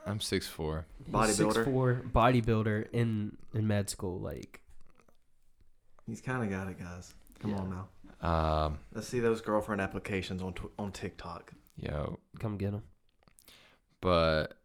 [0.07, 0.87] I'm six four.
[1.11, 1.53] Bodybuilder.
[1.55, 4.21] Six four bodybuilder in in med school.
[4.21, 4.61] Like,
[6.07, 7.15] He's kind of got it, guys.
[7.41, 7.57] Come Yeah.
[7.59, 7.89] on now.
[8.29, 11.53] Um, Let's see those girlfriend applications on tw- on TikTok.
[11.77, 12.83] yo, come get them.
[14.01, 14.59] but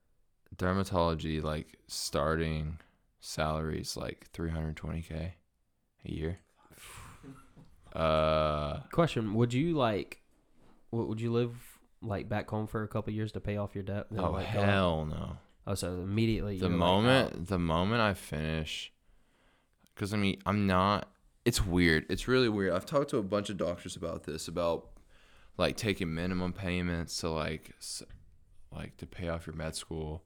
[0.55, 2.79] dermatology like starting
[3.19, 5.33] salaries like 320k
[6.05, 6.39] a year.
[7.97, 10.21] Uh, Question: Would you like?
[10.91, 11.55] Would would you live
[12.01, 14.05] like back home for a couple years to pay off your debt?
[14.11, 15.37] then, oh like, go hell no.
[15.65, 16.59] Oh, so immediately.
[16.59, 18.93] the you're, like, moment the moment I finish,
[19.95, 21.09] because I mean I'm not.
[21.43, 22.05] It's weird.
[22.09, 22.73] It's really weird.
[22.73, 24.89] I've talked to a bunch of doctors about this about
[25.57, 27.75] like taking minimum payments to like
[28.71, 30.23] like to pay off your med school.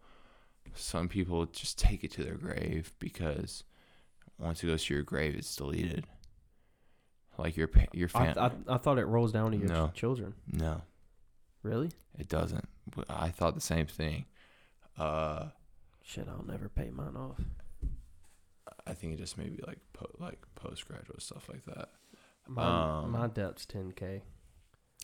[0.75, 3.63] Some people just take it to their grave because
[4.37, 6.05] once it goes to your grave, it's deleted.
[7.41, 8.63] Like your pa- your I, fam.
[8.69, 9.87] I, I thought it rolls down to your No.
[9.89, 10.33] ch- children.
[10.51, 10.81] no,
[11.63, 11.91] Really?
[12.17, 12.67] it doesn't.
[12.95, 14.25] But I thought the same thing.
[14.97, 15.47] Uh,
[16.03, 17.39] Shit, I'll never pay mine off.
[18.85, 21.89] I think it just maybe like po- like postgraduate stuff like that.
[22.47, 24.23] My Um, my debt's ten k.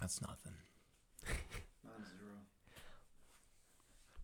[0.01, 0.53] That's nothing.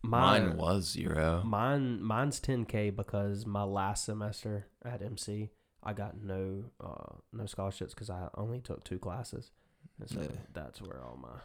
[0.02, 1.42] Mine, Mine was zero.
[1.44, 5.50] Mine mine's 10k because my last semester at MC
[5.84, 9.50] I got no uh no scholarships because I only took two classes,
[10.00, 10.28] and so Yeah.
[10.52, 11.38] that's where all my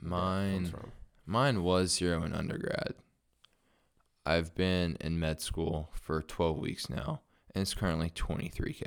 [0.00, 0.92] Mine from.
[1.24, 2.94] mine was zero in undergrad.
[4.26, 7.22] I've been in med school for 12 weeks now,
[7.54, 8.86] and it's currently 23k.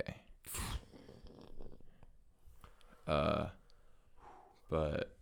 [3.08, 3.48] Uh,
[4.70, 5.16] but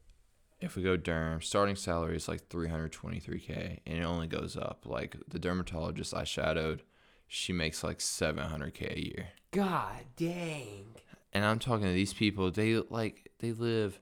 [0.60, 4.86] if we go derm, starting salary is like 323k, and it only goes up.
[4.86, 6.84] Like the dermatologist I shadowed,
[7.28, 9.28] she makes like 700k a year.
[9.52, 10.86] God dang.
[11.34, 12.50] And I'm talking to these people.
[12.52, 14.00] They like they live,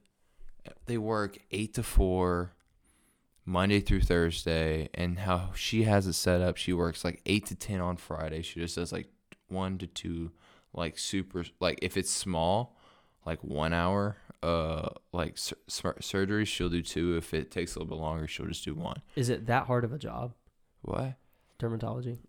[0.86, 2.54] they work eight to four,
[3.46, 6.58] Monday through Thursday, and how she has it set up.
[6.58, 8.42] She works like eight to ten on Friday.
[8.42, 9.08] She just does like
[9.48, 10.32] one to two,
[10.74, 11.44] like super.
[11.60, 12.78] Like if it's small,
[13.26, 17.18] like one hour, uh, like sur- sur- surgery, she'll do two.
[17.18, 19.02] If it takes a little bit longer, she'll just do one.
[19.16, 20.34] Is it that hard of a job,
[20.82, 21.16] What?
[21.60, 22.20] dermatology?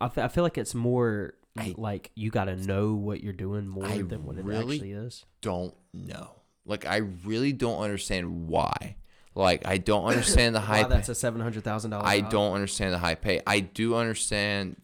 [0.00, 3.86] I feel like it's more I- like you got to know what you're doing more
[3.86, 5.24] I than what it really actually is.
[5.40, 6.30] Don't know.
[6.66, 8.96] Like I really don't understand why.
[9.34, 10.88] Like I don't understand the Wow, hype.
[10.88, 12.06] that's a seven hundred thousand dollars.
[12.08, 13.40] I don't understand the high pay.
[13.46, 14.76] I do understand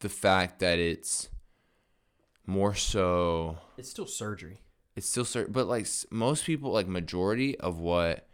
[0.00, 1.28] the fact that it's
[2.46, 3.58] more so.
[3.76, 4.62] It's still surgery.
[4.96, 8.26] It's still certain, but like most people, like majority of what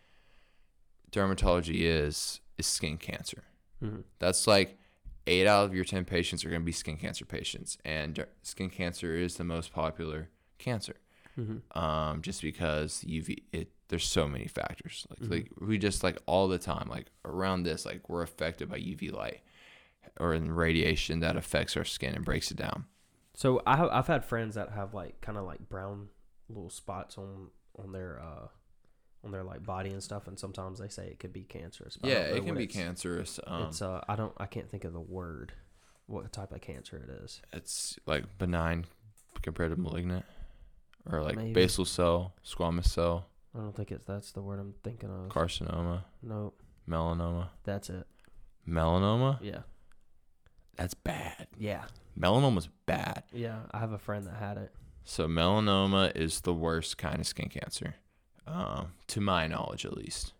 [1.13, 3.45] dermatology is is skin cancer.
[3.83, 4.05] Mhm.
[4.19, 4.79] That's like
[5.27, 8.71] eight out of your ten patients are going to be skin cancer patients, and skin
[8.71, 10.97] cancer is the most popular cancer.
[11.39, 11.61] Mhm.
[11.77, 15.07] Um, just because UV, it there's so many factors.
[15.11, 15.31] Like Mhm.
[15.31, 19.11] like we just like all the time, like around this, like we're affected by UV
[19.13, 19.43] light
[20.19, 22.87] or in radiation that affects our skin and breaks it down.
[23.35, 26.09] So I have, I've had friends that have like kind of like brown
[26.49, 28.49] little spots on on their uh
[29.27, 31.97] on their like body and stuff, and sometimes they say it could be cancerous.
[31.99, 33.41] but I yeah, don't know it can what be it's- cancerous.
[33.47, 35.53] Um, it's uh I don't I can't think of the word,
[36.07, 37.43] what type of cancer it is.
[37.53, 38.87] it's like benign
[39.43, 40.25] compared to malignant
[41.11, 41.53] or like Maybe.
[41.53, 45.29] basal cell, squamous cell, I don't think it's that's the word I'm thinking of.
[45.29, 46.53] carcinoma, no,
[46.89, 47.49] melanoma.
[47.65, 48.07] that's it.
[48.69, 49.39] Melanoma?
[49.43, 49.61] Yeah,
[50.77, 51.47] That's bad.
[51.59, 51.85] yeah,
[52.19, 53.23] Melanoma's bad.
[53.33, 53.61] yeah.
[53.71, 54.73] I have a friend that had it.
[55.05, 57.95] So melanoma is the worst kind of skin cancer,
[58.47, 60.33] um, to my knowledge at least.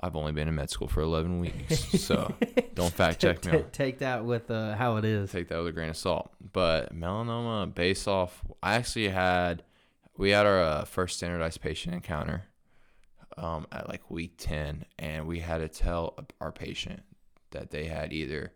[0.00, 2.34] I've only been in med school for 11 weeks, so
[2.74, 3.52] don't fact check me.
[3.52, 5.30] Ta- Take that with uh, how it is.
[5.30, 6.30] Take that with a grain of salt.
[6.52, 9.62] But melanoma, based off, I actually had,
[10.18, 12.44] we had our uh, first standardized patient encounter
[13.38, 17.02] um, at like week 10, and we had to tell our patient
[17.52, 18.52] that they had either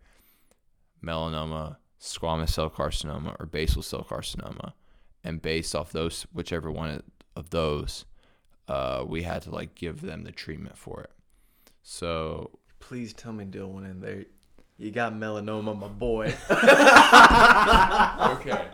[1.03, 4.73] melanoma, squamous cell carcinoma, or basal cell carcinoma.
[5.23, 7.01] And based off those, whichever one
[7.35, 8.05] of those,
[8.69, 11.11] uh, we had to like give them the treatment for it.
[11.83, 14.25] So Please tell me Dill went in there.
[14.77, 16.27] You got melanoma, my boy.
[18.37, 18.67] okay.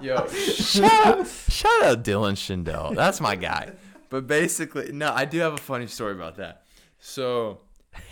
[0.00, 2.94] Yo, shout out, shout out Dylan Schindel.
[2.94, 3.72] That's my guy.
[4.10, 6.62] But basically, no, I do have a funny story about that.
[7.00, 7.58] So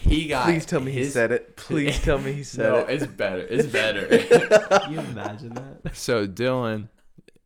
[0.01, 0.47] he got.
[0.47, 1.57] Please tell me he said it.
[1.57, 2.91] Please tell me he said No, it.
[3.03, 3.47] it's better.
[3.49, 4.07] It's better.
[4.81, 5.97] Can you imagine that?
[5.97, 6.89] so Dylan,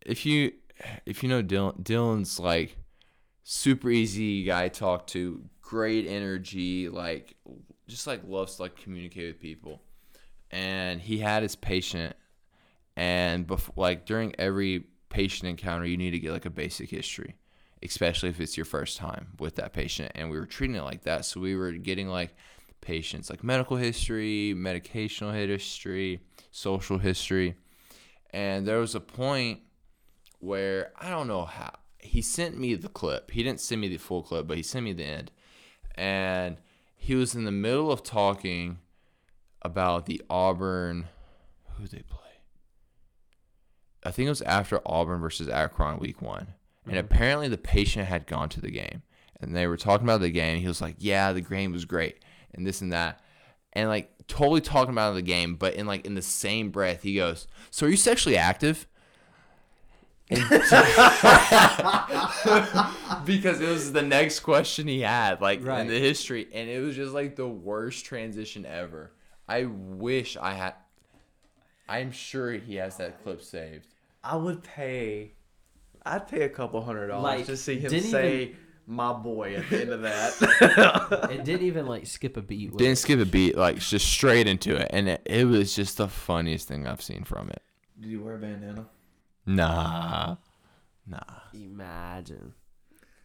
[0.06, 0.52] if you
[1.04, 2.76] if you know Dylan, Dylan's like
[3.52, 7.34] super easy guy to talk to, great energy, like
[7.88, 9.82] just like loves to like communicate with people.
[10.52, 12.14] And he had his patient,
[12.96, 17.34] and before like during every patient encounter, you need to get like a basic history,
[17.82, 20.12] especially if it's your first time with that patient.
[20.14, 22.36] And we were treating it like that, so we were getting like
[22.80, 26.20] patients like medical history, medicational history,
[26.52, 27.56] social history.
[28.32, 29.60] And there was a point
[30.38, 33.30] where I don't know how he sent me the clip.
[33.30, 35.30] He didn't send me the full clip, but he sent me the end.
[35.94, 36.56] And
[36.96, 38.78] he was in the middle of talking
[39.62, 41.08] about the Auburn
[41.76, 42.18] who they play.
[44.04, 46.38] I think it was after Auburn versus Akron week 1.
[46.84, 46.98] And mm-hmm.
[46.98, 49.02] apparently the patient had gone to the game.
[49.40, 50.60] And they were talking about the game.
[50.60, 52.22] He was like, "Yeah, the game was great."
[52.52, 53.20] And this and that.
[53.72, 57.14] And like totally talking about the game, but in like in the same breath, he
[57.14, 58.86] goes, "So are you sexually active?"
[60.30, 60.40] And-
[63.24, 65.80] because it was the next question he had, like Right.
[65.80, 69.12] in the history, and it was just like the worst transition ever.
[69.48, 70.74] I wish I had.
[71.88, 73.86] I'm sure he has that clip saved.
[74.22, 75.32] I would pay.
[76.06, 78.56] I'd pay a couple hundred dollars Like, to see him say even-
[78.86, 81.28] "my boy" at the end of that.
[81.30, 82.76] It didn't even like skip a beat.
[82.76, 82.96] Didn't it.
[82.96, 86.68] skip a beat, like just straight into it, and it, it was just the funniest
[86.68, 87.62] thing I've seen from it.
[88.00, 88.86] Did you wear a bandana?
[89.46, 90.36] Nah,
[91.06, 91.18] nah.
[91.54, 92.54] Imagine.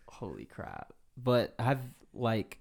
[0.07, 0.93] Holy crap.
[1.17, 1.81] But I've
[2.13, 2.59] like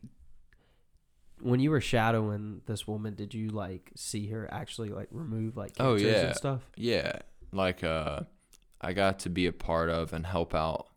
[1.41, 5.73] when you were shadowing this woman, did you like see her actually like remove like
[5.79, 6.27] Oh, yeah.
[6.27, 6.63] and stuff?
[6.77, 7.19] Yeah,
[7.53, 8.21] like uh,
[8.81, 10.89] I got to be a part of and help out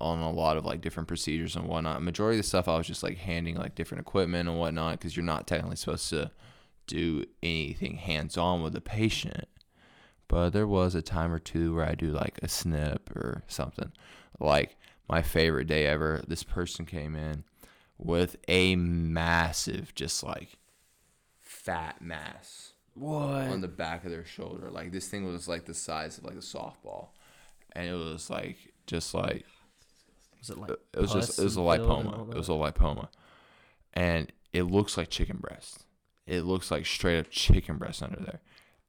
[0.00, 2.02] on a lot of like different procedures and whatnot.
[2.02, 5.16] Majority of the stuff I was just like handing like different equipment and whatnot because
[5.16, 6.30] you're not technically supposed to
[6.86, 9.48] do anything hands on with the patient.
[10.28, 13.92] But there was a time or two where I do like a snip or something.
[14.40, 14.76] Like
[15.08, 17.44] my favorite day ever, this person came in
[17.98, 20.58] with a massive, just like
[21.40, 23.48] fat mass What?
[23.48, 24.68] on the back of their shoulder.
[24.70, 27.08] Like this thing was like the size of like a softball,
[27.72, 28.56] and it was like
[28.86, 29.44] just like
[30.38, 32.30] was it like it was just it was a and filled and all lipoma.
[32.32, 33.08] It was a lipoma,
[33.94, 35.84] and it looks like chicken breast.
[36.26, 38.40] It looks like straight up chicken breast under there,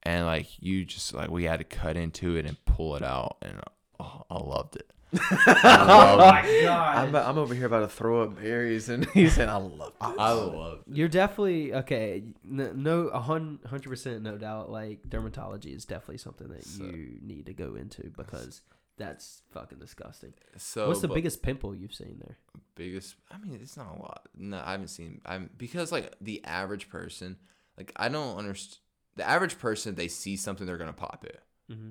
[0.04, 3.38] and like you just like we had to cut into it and pull it out,
[3.42, 3.60] and
[4.00, 4.92] oh, I loved it.
[5.22, 5.86] I
[6.16, 6.68] loved oh it.
[6.70, 10.10] I'm, I'm over here about to throw up berries, and he said, "I love this."
[10.20, 10.98] I loved it.
[10.98, 12.24] You're definitely okay.
[12.50, 14.70] n- No, a hun- hundred percent, no doubt.
[14.72, 18.62] Like dermatology is definitely something that So- you need to go into because
[18.98, 20.34] that's fucking disgusting.
[20.58, 22.38] So What's the but biggest pimple you've seen there?
[22.76, 23.16] biggest?
[23.32, 24.28] I mean, it's not a lot.
[24.36, 25.22] No, I haven't seen.
[25.26, 27.38] I'm because like the average person,
[27.78, 28.80] like I don't understand.
[29.18, 31.42] The average person, they see something, they're gonna pop it.
[31.72, 31.90] Mm-hmm.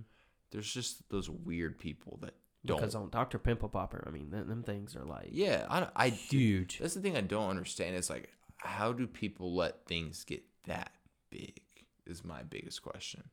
[0.52, 2.78] There's just those weird people that don't.
[2.78, 5.92] Because on Doctor Pimple Popper, I mean, them, them things are like yeah, I, don't-
[5.94, 6.78] I huge.
[6.78, 7.94] That's the thing I don't understand.
[7.96, 10.92] Is like, how do people let things get that
[11.30, 11.60] big?
[12.06, 13.24] Is my biggest question.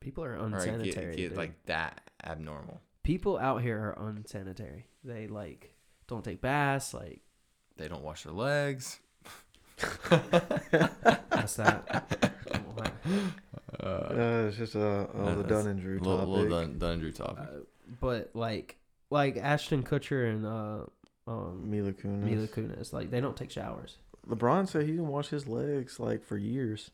[0.00, 1.14] People are unsanitary.
[1.14, 2.80] get, get like that abnormal.
[3.02, 4.86] people out here are unsanitary.
[5.04, 5.74] They like
[6.08, 6.92] don't take baths.
[6.94, 7.20] Like
[7.76, 8.98] They don't wash their legs.
[10.08, 12.61] what's that?
[12.82, 13.86] What?
[13.86, 14.14] Uh,
[14.48, 16.28] it's just uh, oh, No, the that's Dunn and Drew Little, topic.
[16.28, 17.38] little Dun, Dundrew topic.
[17.38, 17.58] Uh,
[18.00, 18.76] but like
[19.10, 20.84] like Ashton Kutcher and uh
[21.30, 22.22] um Mila Kunis.
[22.22, 23.98] Mila Kunis, like they don't take showers.
[24.28, 26.90] LeBron said he didn't wash his legs like for years.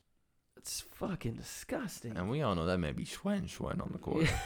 [0.56, 2.16] It's fucking disgusting.
[2.16, 4.26] and we all know that may be sweating, sweating on the court.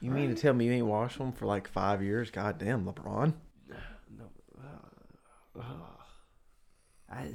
[0.00, 2.30] You mean to tell me you ain't washed them for like five years?
[2.30, 3.34] Goddamn, LeBron.
[4.18, 4.24] no,
[4.58, 5.62] uh, uh,
[7.08, 7.28] I,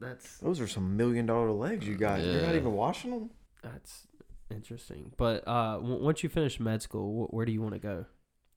[0.00, 2.20] that's Those are some million dollar legs you got.
[2.20, 3.30] You're not even washing them.
[3.62, 4.06] that's
[4.50, 5.12] interesting.
[5.16, 8.06] But uh, w- once you finish med school, wh- where do you want to go?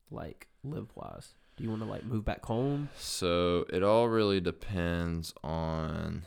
[0.09, 2.89] Like live wise, do you want to like move back home?
[2.97, 6.23] So it all really depends on.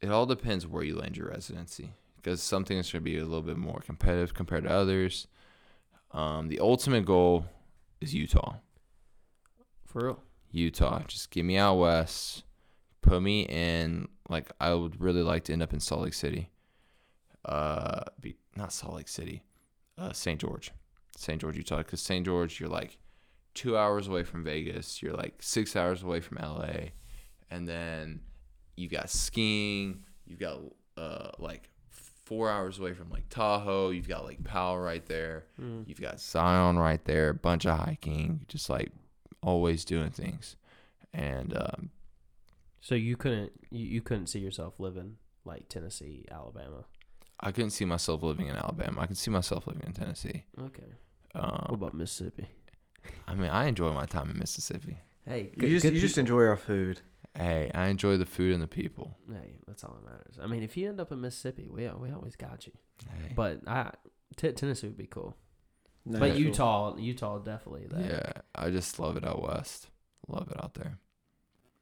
[0.00, 3.42] It all depends where you land your residency, because some things should be a little
[3.42, 5.26] bit more competitive compared to others.
[6.12, 7.46] Um, the ultimate goal
[8.00, 8.54] is Utah.
[9.86, 10.22] For real?
[10.52, 11.02] Utah.
[11.06, 12.44] Just get me out west.
[13.00, 16.50] Put me in like I would really like to end up in Salt Lake City.
[17.44, 19.44] Uh, be not Salt Lake City,
[19.96, 20.40] uh, St.
[20.40, 20.72] George,
[21.16, 21.40] St.
[21.40, 21.78] George, Utah.
[21.78, 22.24] Because St.
[22.24, 22.98] George, you're like
[23.54, 25.02] two hours away from Vegas.
[25.02, 26.90] You're like six hours away from LA,
[27.50, 28.20] and then
[28.76, 30.04] you've got skiing.
[30.26, 30.58] You've got
[30.96, 31.70] uh like
[32.28, 33.90] four hours away from like Tahoe.
[33.90, 35.46] You've got Lake Powell right there.
[35.60, 35.88] Mm.
[35.88, 38.92] You've got Zion right there, a bunch of hiking, just like
[39.42, 40.56] always doing things.
[41.14, 41.90] And um,
[42.80, 46.84] So you couldn't you, you couldn't see yourself living like Tennessee, Alabama.
[47.40, 49.00] I couldn't see myself living in Alabama.
[49.00, 50.44] I could see myself living in Tennessee.
[50.60, 50.82] Okay.
[51.32, 52.48] What Um, about Mississippi?
[53.26, 54.98] I mean, I enjoy my time in Mississippi.
[55.24, 57.00] Hey, You just you just enjoy our food.
[57.36, 59.16] Hey, I enjoy the food and the people.
[59.30, 60.38] Hey, that's all that matters.
[60.42, 62.72] I mean, if you end up in Mississippi, we we always got you.
[63.04, 63.32] Hey.
[63.36, 63.92] But I
[64.36, 65.36] t- Tennessee would be cool.
[66.04, 67.86] No, but that's Utah, Utah definitely.
[67.90, 69.88] That, yeah, I just love it out west.
[70.26, 70.98] Love it out there.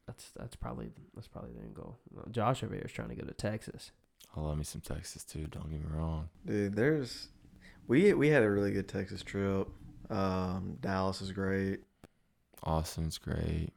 [0.07, 1.99] That's that's probably that's probably the end goal.
[2.13, 3.91] Well, Josh over here is trying to go to Texas.
[4.37, 5.47] I love me some Texas too.
[5.51, 6.29] Don't get me wrong.
[6.45, 7.29] Dude, there's
[7.89, 9.69] we we had a really good Texas trip.
[10.11, 11.81] Um, Dallas is great.
[12.63, 13.71] Austin's great.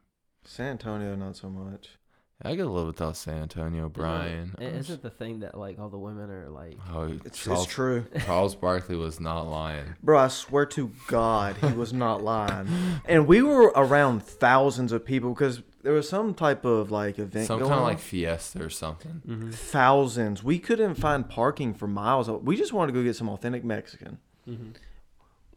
[0.46, 1.99] San Antonio, not so much.
[2.42, 4.56] I get a little bit out San Antonio, Brian.
[4.58, 6.78] I- Isn't it the thing that like all the women are like?
[6.94, 9.96] Oh, It's, Charles, it's true, Charles Barkley was not lying.
[10.02, 10.18] bro.
[10.20, 12.68] I swear to God, he was not lying.
[13.06, 17.48] And we were around thousands of people because there was some type of like event
[17.48, 17.90] Some going kind of on.
[17.92, 19.22] like fiesta or something.
[19.28, 19.50] Mm-hmm.
[19.52, 20.42] thousands.
[20.44, 22.30] We couldn't find parking for miles.
[22.30, 24.18] We just wanted to go get some authentic Mexican.
[24.48, 24.70] Mm-hmm.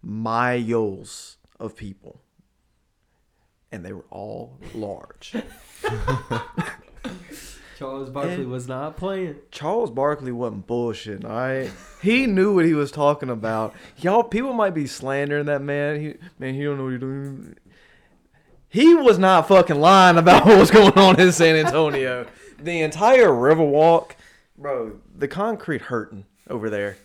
[0.03, 2.21] Miles of people.
[3.73, 5.35] And they were all large.
[7.79, 9.37] Charles Barkley was not playing.
[9.51, 11.69] Charles Barkley wasn't bullshitting, all right?
[12.01, 13.75] He knew what he was talking about.
[13.97, 16.01] Y'all, people might be slandering that man.
[16.01, 17.57] He, man, he don't know what he's doing.
[18.69, 22.27] He was not fucking lying about what was going on in San Antonio.
[22.61, 24.13] The entire Riverwalk,
[24.57, 26.99] bro, the concrete hurting over there.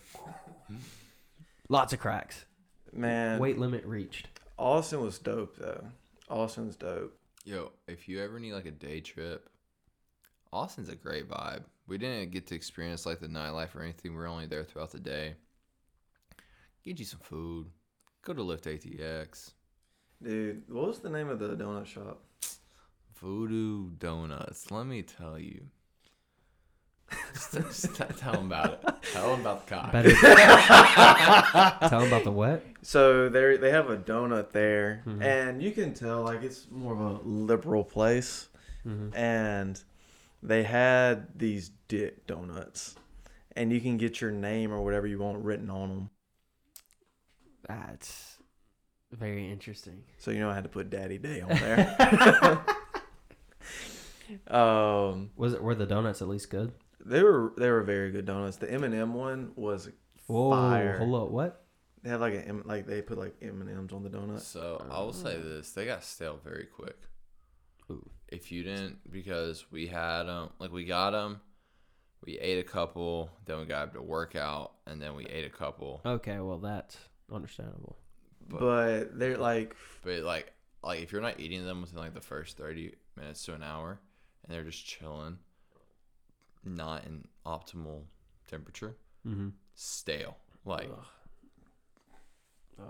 [1.70, 2.45] Lots of cracks.
[2.93, 4.28] Man, Weight limit reached.
[4.57, 5.86] Austin was dope though.
[6.30, 7.17] Austin's dope.
[7.45, 9.49] Yo, if you ever need like a day trip,
[10.51, 11.63] Austin's a great vibe.
[11.88, 14.13] We didn't get to experience like the nightlife or anything.
[14.13, 15.36] We are only there throughout the day.
[16.84, 17.67] Get you some food.
[18.23, 19.51] Go to Lift ATX.
[20.21, 22.21] Dude, what was the name of the donut shop?
[23.15, 24.69] Voodoo Donuts.
[24.69, 25.67] Let me tell you.
[27.53, 28.95] Just t- tell him about it.
[29.13, 29.91] Tell him about the cock.
[29.91, 30.11] Better
[31.89, 32.65] tell them about the what?
[32.81, 35.21] So they they have a donut there, Mhm.
[35.23, 38.49] and you can tell like it's more of a liberal place,
[38.85, 39.15] Mm-hmm.
[39.15, 39.81] and
[40.43, 42.95] they had these dick donuts,
[43.55, 46.09] and you can get your name or whatever you want written on them.
[47.67, 48.37] That's
[49.11, 50.03] very interesting.
[50.17, 52.65] So you know I had to put Daddy Day on there.
[54.55, 56.73] um, Was it were the donuts at least good?
[57.07, 58.57] They were they were very good donuts.
[58.57, 59.89] The M and M one was
[60.27, 60.97] Whoa, fire.
[60.97, 61.63] hold up, what?
[62.03, 64.41] They had like a M- like they put like M and M's on the donut.
[64.41, 66.97] So I will say this: they got stale very quick.
[67.89, 68.09] Ooh.
[68.27, 71.39] If you didn't, because we had them, like we got them,
[72.25, 75.49] we ate a couple, then we got to work out, and then we ate a
[75.49, 76.01] couple.
[76.05, 76.97] Okay, well that's
[77.33, 77.97] understandable.
[78.49, 80.51] But, But they're like but like,
[80.83, 83.99] like if you're not eating them within like the first thirty minutes to an hour,
[84.43, 85.37] and they're just chilling,
[86.65, 88.03] not in optimal
[88.49, 88.95] temperature,
[89.27, 89.49] Mm-hmm.
[89.75, 90.37] stale.
[90.65, 90.89] Like
[92.79, 92.85] ugh.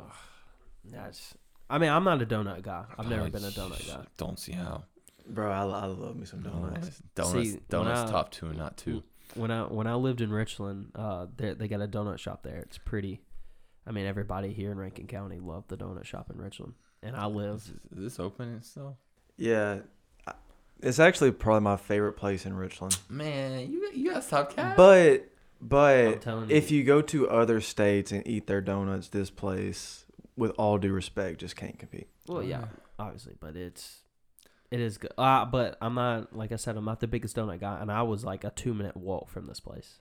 [0.85, 1.35] That's.
[1.69, 2.85] I mean, I'm not a donut guy.
[2.97, 4.05] I've never been a donut guy.
[4.17, 4.83] Don't see how.
[5.29, 7.01] Bro, I, I love me some donuts.
[7.15, 9.03] Donuts, See, when donuts I- top two and not two.
[9.35, 12.59] When I when I lived in Richland, uh, they they got a donut shop there.
[12.59, 13.21] It's pretty.
[13.85, 17.25] I mean, everybody here in Rankin County loved the donut shop in Richland, and I
[17.25, 17.55] live.
[17.57, 18.97] Is, is this open still?
[19.35, 19.81] Yeah, I-
[20.81, 22.97] it's actually probably my favorite place in Richland.
[23.09, 24.77] Man, you you gotta stop cat.
[24.77, 30.05] But but telling if you go to other states and eat their donuts, this place,
[30.35, 32.07] with all due respect, just can't compete.
[32.27, 32.65] Well, yeah,
[32.99, 34.01] obviously, but it's
[34.69, 35.13] it is good.
[35.17, 38.03] Uh, but I'm not like I said, I'm not the biggest donut guy, and I
[38.03, 39.99] was like a two minute walk from this place,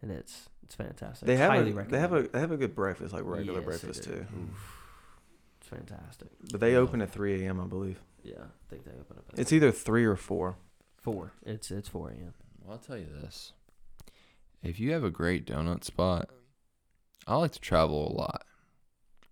[0.00, 1.26] and it's it's fantastic.
[1.26, 3.66] They have Highly a, they have a they have a good breakfast, like regular Yes,
[3.66, 4.12] breakfast too.
[4.12, 4.30] It's
[5.70, 6.28] fantastic.
[6.50, 7.60] But they open at 3 a.m.
[7.60, 8.00] I believe.
[8.22, 10.56] Yeah, I think they open up at It's either three or four.
[11.00, 11.32] four.
[11.44, 12.34] It's it's four a.m.
[12.62, 13.52] Well, I'll tell you this:
[14.62, 16.28] if you have a great donut spot,
[17.26, 18.44] I like to travel a lot.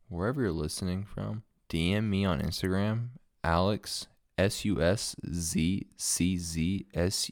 [0.08, 3.08] Wherever you're listening from, DM me on Instagram,
[3.44, 4.06] Alex
[4.38, 7.30] S U S Z C Z S.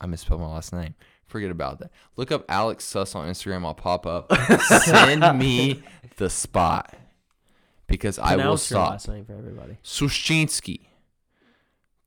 [0.00, 0.94] I misspelled my last name.
[1.26, 1.90] Forget about that.
[2.16, 3.64] Look up Alex Suss on Instagram.
[3.64, 4.32] I'll pop up.
[4.62, 5.82] Send me
[6.16, 6.94] the spot
[7.92, 8.90] because I will Pronounce your stop.
[8.90, 9.76] last name for everybody.
[9.84, 10.80] Suszczynski.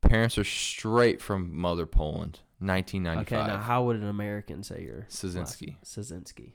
[0.02, 3.22] Parents are straight from Mother Poland, 1995.
[3.26, 5.76] Okay, now how would an American say your Szynski.
[5.78, 6.52] last- Szynski.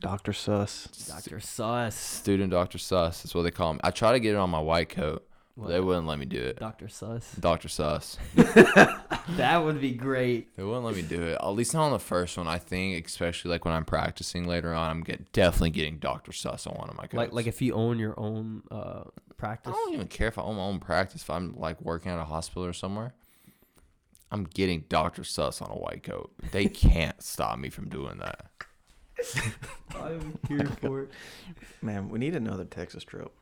[0.00, 0.32] Dr.
[0.32, 0.88] Sus.
[1.08, 1.94] Doctor Sus.
[1.94, 2.78] Student Dr.
[2.78, 3.22] Sus.
[3.22, 3.80] That's what they call him.
[3.84, 5.26] I try to get it on my white coat,
[5.56, 6.58] but they wouldn't let me do it.
[6.58, 7.32] Doctor Sus.
[7.32, 7.68] Dr.
[7.68, 8.18] Sus.
[9.30, 10.56] That would be great.
[10.56, 11.38] They wouldn't let me do it.
[11.40, 12.46] At least not on the first one.
[12.46, 16.32] I think, especially like when I'm practicing later on, I'm get definitely getting Dr.
[16.32, 17.14] Sus on one of my coats.
[17.14, 19.02] Like like if you own your own uh
[19.36, 19.72] practice.
[19.72, 21.22] I don't even care if I own my own practice.
[21.22, 23.14] If I'm like working at a hospital or somewhere,
[24.30, 25.24] I'm getting Dr.
[25.24, 26.32] Sus on a white coat.
[26.52, 28.46] They can't stop me from doing that.
[30.00, 31.10] I'm here for it.
[31.82, 33.32] Man, we need another Texas trip.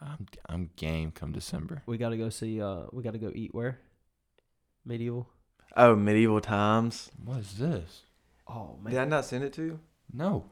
[0.00, 1.82] I'm I'm game come December.
[1.86, 2.60] We gotta go see.
[2.60, 3.78] Uh, we gotta go eat where?
[4.84, 5.28] Medieval.
[5.76, 7.10] Oh, medieval times.
[7.24, 8.02] What is this?
[8.48, 8.92] Oh man.
[8.92, 9.80] Did I not send it to you?
[10.12, 10.46] No.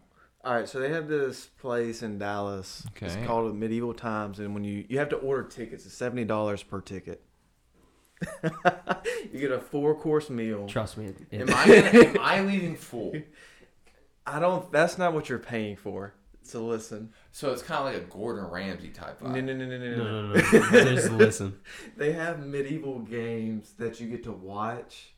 [0.45, 2.85] All right, so they have this place in Dallas.
[2.91, 3.07] Okay.
[3.07, 6.63] It's called Medieval Times, and when you you have to order tickets, it's seventy dollars
[6.63, 7.23] per ticket.
[9.33, 10.67] you get a four course meal.
[10.69, 11.07] Trust me.
[11.07, 13.15] it- it- Am I, am I leaving full?
[14.27, 14.71] I don't.
[14.73, 16.15] That's not what you're paying for.
[16.43, 17.13] So listen.
[17.39, 19.45] So it's kind of like a Gordon Ramsay type No, vibe.
[19.45, 20.27] no, no, no, no, no, no.
[20.27, 20.95] no, no.
[20.97, 21.61] Just listen.
[21.97, 25.15] They have medieval games that you get to watch,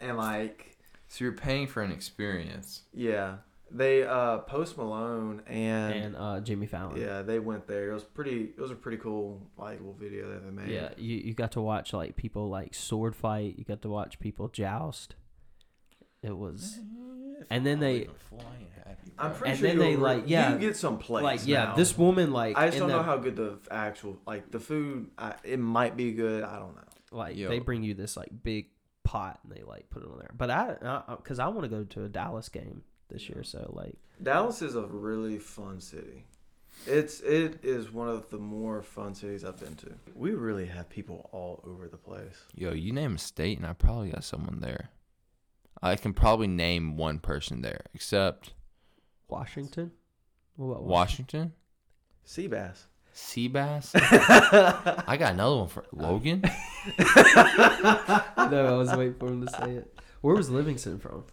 [0.00, 0.78] and like,
[1.08, 2.84] So you're paying for an experience.
[2.94, 3.36] yeah,
[3.70, 6.98] they uh Post Malone and, And uh, Jimmy Fallon.
[6.98, 7.90] yeah, they went there.
[7.90, 8.44] It was pretty.
[8.56, 10.70] It was a pretty cool like little video that they made.
[10.70, 13.56] Yeah, you, you got to watch like people like sword fight.
[13.58, 15.16] You got to watch people joust.
[16.22, 16.78] It was
[17.50, 18.08] And then they-
[19.20, 21.24] I'm pretty And sure then they, you'll- like, yeah, you get some place.
[21.24, 21.74] like yeah, now.
[21.74, 25.10] this woman like I just in don't know how good the actual like the food.
[25.18, 26.44] I, it might be good.
[26.44, 26.82] I don't know.
[27.10, 27.48] like Yo.
[27.48, 28.66] they bring you this like big
[29.02, 30.30] pot and they like put it on there.
[30.36, 33.96] But I because I want to go to a Dallas game this year, so like
[34.22, 36.24] Dallas is a really fun city.
[36.86, 39.94] It's it is one of the more fun cities I've been to.
[40.14, 42.36] We really have people all over the place.
[42.54, 44.90] Yo, you name a state, and I probably got someone there.
[45.82, 48.54] I can probably name one person there, except
[49.28, 49.92] Washington.
[50.56, 51.52] What about Washington,
[52.26, 52.86] Seabass.
[53.14, 53.90] Seabass.
[55.08, 56.42] I got another one for Logan.
[56.98, 57.06] no,
[58.36, 59.98] I was waiting for him to say it.
[60.20, 61.24] Where was Livingston from?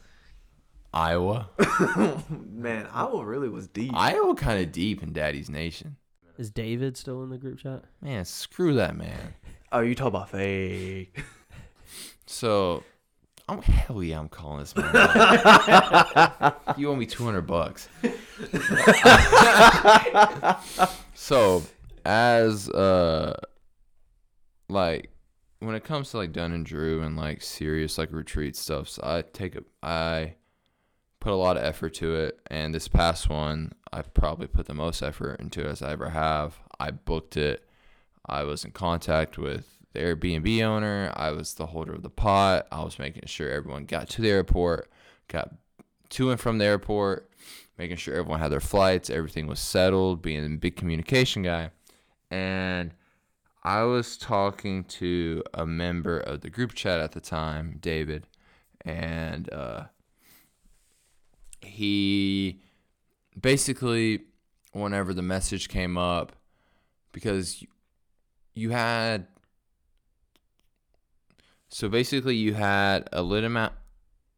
[0.93, 1.49] Iowa.
[2.29, 3.91] Man, Iowa really was deep.
[3.93, 5.97] Iowa kind of deep in Daddy's Nation.
[6.37, 7.83] Is David still in the group chat?
[8.01, 9.35] Man, screw that man.
[9.71, 11.23] oh, you talk about fake.
[12.25, 12.83] So,
[13.47, 14.91] I'm hell yeah, I'm calling this man.
[16.77, 17.87] you owe me 200 bucks.
[21.13, 21.61] so,
[22.03, 23.39] as uh,
[24.67, 25.11] like
[25.59, 29.03] when it comes to like Dunn and Drew and like serious like retreat stuff, so
[29.05, 30.35] I take a I
[31.19, 34.73] put a lot of effort to it, and this past one I probably put the
[34.73, 36.57] most effort into it as I ever have.
[36.79, 37.63] I booked it.
[38.25, 41.11] I was in contact with the Airbnb owner.
[41.15, 42.67] I was the holder of the pot.
[42.71, 44.91] I was making sure everyone got to the airport,
[45.27, 45.55] got
[46.09, 47.29] to and from the airport,
[47.77, 51.71] making sure everyone had their flights, everything was settled, being a big communication guy.
[52.29, 52.93] And
[53.63, 58.27] I was talking to a member of the group chat at the time, David,
[58.81, 59.85] and uh,
[61.61, 62.61] he
[63.39, 64.21] basically,
[64.71, 66.33] whenever the message came up,
[67.11, 67.67] because you,
[68.53, 69.27] you had
[71.75, 73.73] so basically you had a lit amount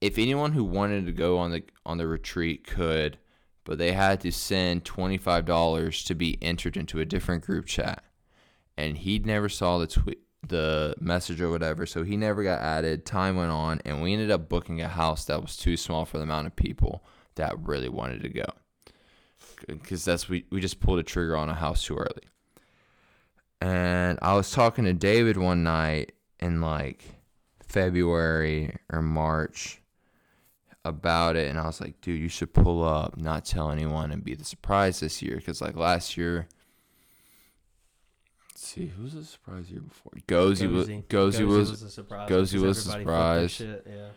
[0.02, 3.20] if anyone who wanted to go on the on the retreat could
[3.64, 8.02] but they had to send $25 to be entered into a different group chat.
[8.78, 13.06] And he never saw the tweet the message or whatever so he never got added.
[13.06, 16.18] Time went on and we ended up booking a house that was too small for
[16.18, 17.04] the amount of people
[17.36, 18.46] that really wanted to go.
[19.68, 22.24] Because that's we, we just pulled a trigger on a house too early.
[23.60, 27.17] And i was talking to david one night and like
[27.68, 29.82] february or march
[30.86, 34.24] about it and i was like dude you should pull up not tell anyone and
[34.24, 36.48] be the surprise this year because like last year
[38.52, 42.30] let's see who was the surprise year before gozy was gozy was a surprise.
[42.30, 43.52] Gozy was a surprise.
[43.52, 44.08] shit, Yeah.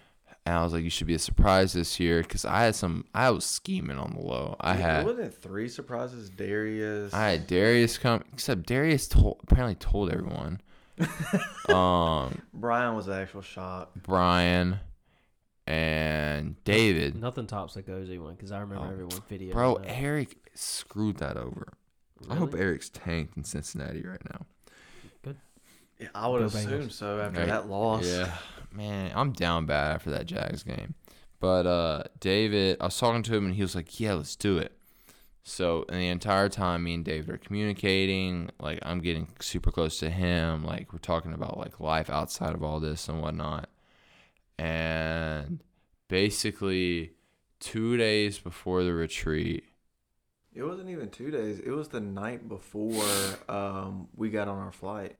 [0.46, 3.04] and I was like, you should be a surprise this year because I had some.
[3.14, 4.56] I was scheming on the low.
[4.60, 6.30] I had Wasn't it three surprises?
[6.30, 7.12] Darius.
[7.12, 10.60] I had Darius come, except Darius told apparently told everyone.
[11.74, 13.90] um, Brian was the actual shock.
[14.02, 14.78] Brian
[15.66, 19.52] and David, Nothing tops the Gozy one because I remember Oh, everyone video.
[19.52, 19.74] bro.
[19.84, 21.72] Eric screwed that over.
[22.28, 24.46] I hope Eric's tanked in Cincinnati right now.
[25.22, 25.36] Good.
[25.98, 26.92] Yeah, I would Go assume Bengals.
[26.92, 27.48] so after Right.
[27.48, 28.04] that loss.
[28.06, 28.34] Yeah,
[28.72, 30.94] man, I'm down bad after that Jags game.
[31.38, 34.58] But uh, David, I was talking to him and he was like, "Yeah, let's do
[34.58, 34.72] it."
[35.42, 38.50] So, the entire time, me and David are communicating.
[38.60, 40.64] Like, I'm getting super close to him.
[40.64, 43.68] Like, we're talking about like life outside of all this and whatnot.
[44.58, 45.62] And
[46.08, 47.12] basically,
[47.58, 49.64] two days before the retreat,
[50.52, 51.58] It wasn't even two days.
[51.60, 53.04] It was the night before
[53.48, 55.16] um, we got on our flight.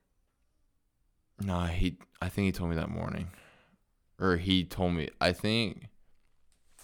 [1.40, 3.30] nah, he, I think he told me that morning,
[4.18, 5.09] or he told me.
[5.20, 5.88] I think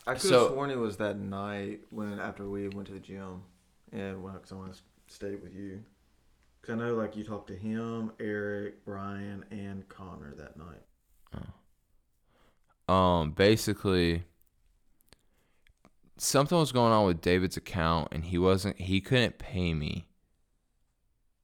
[0.07, 3.01] I could So- have sworn it was that night when after we went to the
[3.01, 3.43] gym
[3.93, 4.73] and when someone
[5.09, 5.85] stayed with you.
[6.63, 10.83] Cause I know like you talked to him, Eric, Brian, and Connor that night.
[12.89, 12.95] Oh.
[12.95, 14.25] um basically
[16.19, 20.09] something was going on with David's account and he wasn't he couldn't pay me.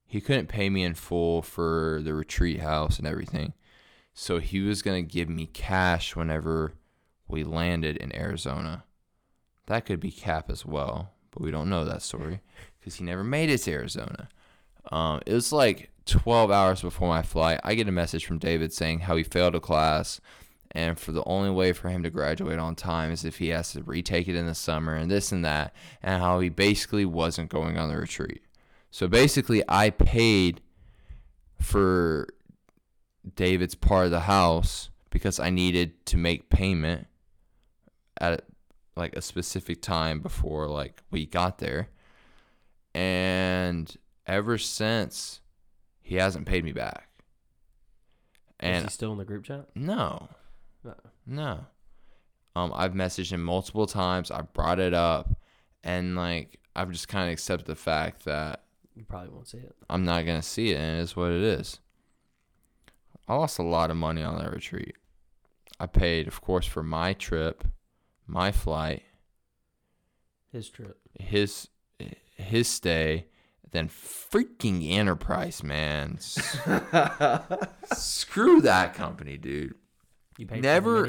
[0.05, 3.53] He couldn't pay me in full for the retreat house and everything.
[4.13, 6.73] So he was going to give me cash whenever
[7.33, 8.85] we landed in Arizona.
[9.65, 12.41] That could be cap as well, but we don't know that story
[12.79, 14.29] because he never made it to Arizona.
[14.91, 17.59] Um, it was like 12 hours before my flight.
[17.63, 20.21] I get a message from David saying how he failed a class
[20.73, 23.71] and for the only way for him to graduate on time is if he has
[23.71, 27.49] to retake it in the summer and this and that and how he basically wasn't
[27.49, 28.41] going on the retreat
[28.89, 30.61] so basically i paid
[31.59, 32.27] for
[33.35, 37.07] david's part of the house because i needed to make payment
[38.19, 38.45] at
[38.95, 41.89] like a specific time before like we got there
[42.93, 45.41] and ever since
[46.01, 47.23] he hasn't paid me back Is
[48.59, 49.67] and he still in the group chat?
[49.75, 50.29] no
[50.83, 50.95] No.
[51.25, 51.65] no.
[52.55, 54.29] Um, I've messaged him multiple times.
[54.29, 55.35] I brought it up,
[55.83, 58.63] and like I've just kind of accepted the fact that
[58.95, 59.75] You probably won't see it.
[59.89, 61.79] I'm not gonna see it, and it is what it is.
[63.27, 64.95] I lost a lot of money on that retreat.
[65.79, 67.63] I paid, of course, for my trip,
[68.27, 69.03] my flight,
[70.51, 70.97] His trip.
[71.19, 71.67] his
[72.35, 73.27] his stay,
[73.71, 76.17] then freaking Enterprise, man.
[77.93, 79.75] Screw that company, dude.
[80.37, 81.07] You paid Never-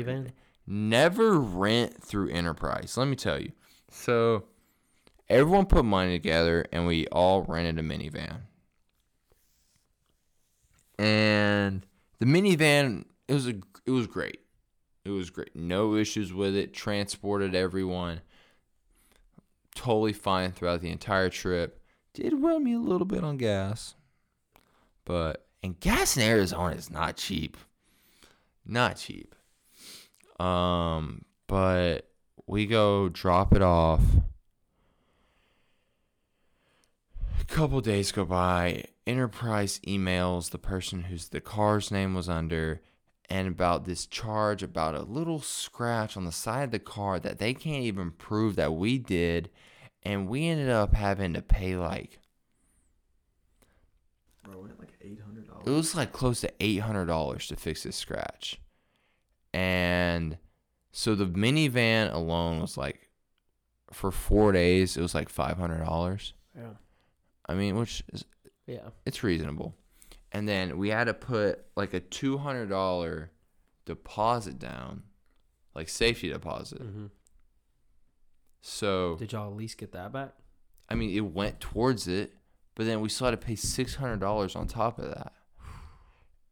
[0.67, 3.53] never rent through enterprise let me tell you
[3.91, 4.45] so
[5.29, 8.41] everyone put money together and we all rented a minivan
[10.99, 11.85] and
[12.19, 13.55] the minivan it was a
[13.85, 14.41] it was great
[15.05, 15.55] it was great.
[15.55, 16.73] No issues with it.
[16.73, 18.23] Transported everyone.
[19.75, 21.83] Totally fine throughout the entire trip.
[22.15, 23.95] Did run me a little bit on gas.
[25.05, 27.57] But and gas in arizona is not cheap.
[28.65, 29.35] Not cheap.
[30.41, 32.09] Um, but
[32.47, 34.03] we go drop it off.
[37.41, 38.85] A couple days go by.
[39.07, 42.81] Enterprise emails the person whose the car's name was under
[43.31, 47.39] and about this charge about a little scratch on the side of the car that
[47.39, 49.49] they can't even prove that we did
[50.03, 52.19] and we ended up having to pay like
[54.43, 55.63] Bro, went like eight hundred dollars.
[55.67, 58.61] it was like close to eight hundred dollars to fix this scratch,
[59.55, 60.37] and
[60.93, 63.09] so the minivan alone was like
[63.91, 66.35] for four days it was like five hundred dollars.
[66.55, 66.75] Yeah.
[67.47, 68.25] I mean, which is
[68.67, 68.89] Yeah.
[69.07, 69.75] it's reasonable,
[70.35, 73.31] and then we had to put like a two hundred dollar
[73.87, 75.05] deposit down,
[75.75, 76.83] like safety deposit.
[76.83, 77.07] hmm
[78.61, 80.33] So Did y'all at least get that back?
[80.91, 82.35] I mean, it went towards it,
[82.75, 85.33] but then we still had to pay six hundred dollars on top of that.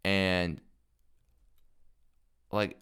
[0.05, 0.61] And
[2.51, 2.79] like,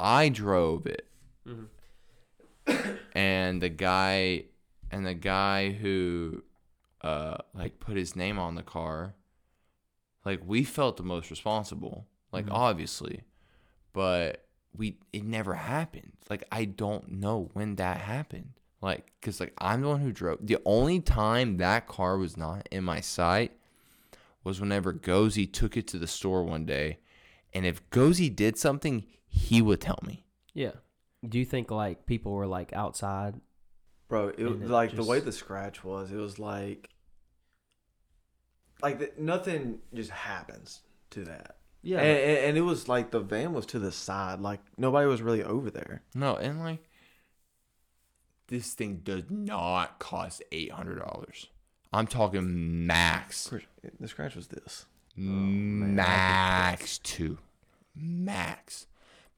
[0.00, 1.06] I drove it,
[1.48, 2.96] Mm-hmm.
[3.12, 4.44] and the guy,
[4.90, 6.42] and the guy who,
[7.02, 9.14] uh, like put his name on the car,
[10.26, 12.52] like we felt the most responsible, like Mhm.
[12.52, 13.22] obviously,
[13.94, 14.44] but
[14.76, 16.12] we it never happened.
[16.28, 18.52] Like I don't know when that happened.
[18.82, 20.46] Like, cause like I'm the one who drove.
[20.46, 23.52] The only time that car was not in my sight
[24.44, 26.98] was whenever Gozi took it to the store one day,
[27.54, 30.24] and if Gozi did something, he would tell me.
[30.52, 30.72] Yeah.
[31.26, 33.40] Do you think like people were like outside?
[34.08, 36.90] Bro, it, was it like the way the scratch was, it was like
[38.82, 40.80] like the, nothing just happens
[41.10, 41.56] to that.
[41.82, 41.98] Yeah.
[42.00, 45.22] And, and, and it was like the van was to the side, like nobody was
[45.22, 46.02] really over there.
[46.14, 46.82] No, and like
[48.48, 51.46] this thing does not cost eight hundred dollars.
[51.92, 53.50] I'm talking max,
[54.00, 54.86] The scratch was this.
[55.16, 57.38] max two,
[57.94, 58.86] max.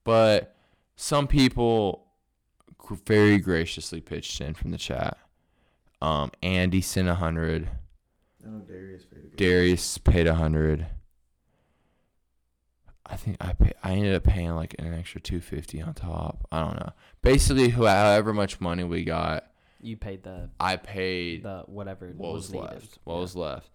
[0.04, 0.56] But
[0.96, 2.06] some people
[3.04, 5.18] very graciously pitched in from the chat.
[6.00, 7.68] Um, Andy sent a hundred.
[8.48, 9.36] I know Darius paid a.
[9.36, 10.86] Darius paid a hundred.
[13.04, 16.46] I think I pay, I ended up paying like an extra two fifty on top.
[16.52, 16.92] I don't know.
[17.22, 19.50] Basically, who- however much money we got,
[19.80, 22.70] you paid the I paid the whatever what was, was, needed.
[22.72, 22.98] left.
[23.04, 23.20] What Yeah.
[23.20, 23.70] was left,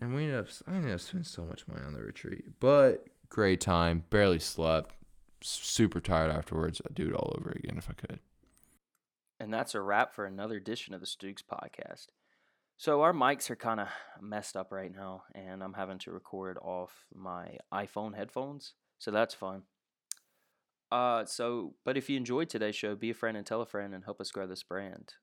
[0.00, 0.46] and we ended up.
[0.66, 4.04] I ended up spending so much money on the retreat, but great time.
[4.10, 4.94] Barely slept.
[5.42, 6.80] Super tired afterwards.
[6.86, 8.20] I'd do it all over again if I could.
[9.40, 12.06] And that's a wrap for another edition of the Stooks podcast.
[12.76, 13.88] So our mics are kind of
[14.20, 18.74] messed up right now, and I'm having to record off my iPhone headphones.
[18.98, 19.62] So that's fun.
[20.90, 23.94] Uh, so, but if you enjoyed today's show, be a friend and tell a friend
[23.94, 25.14] and help us grow this brand.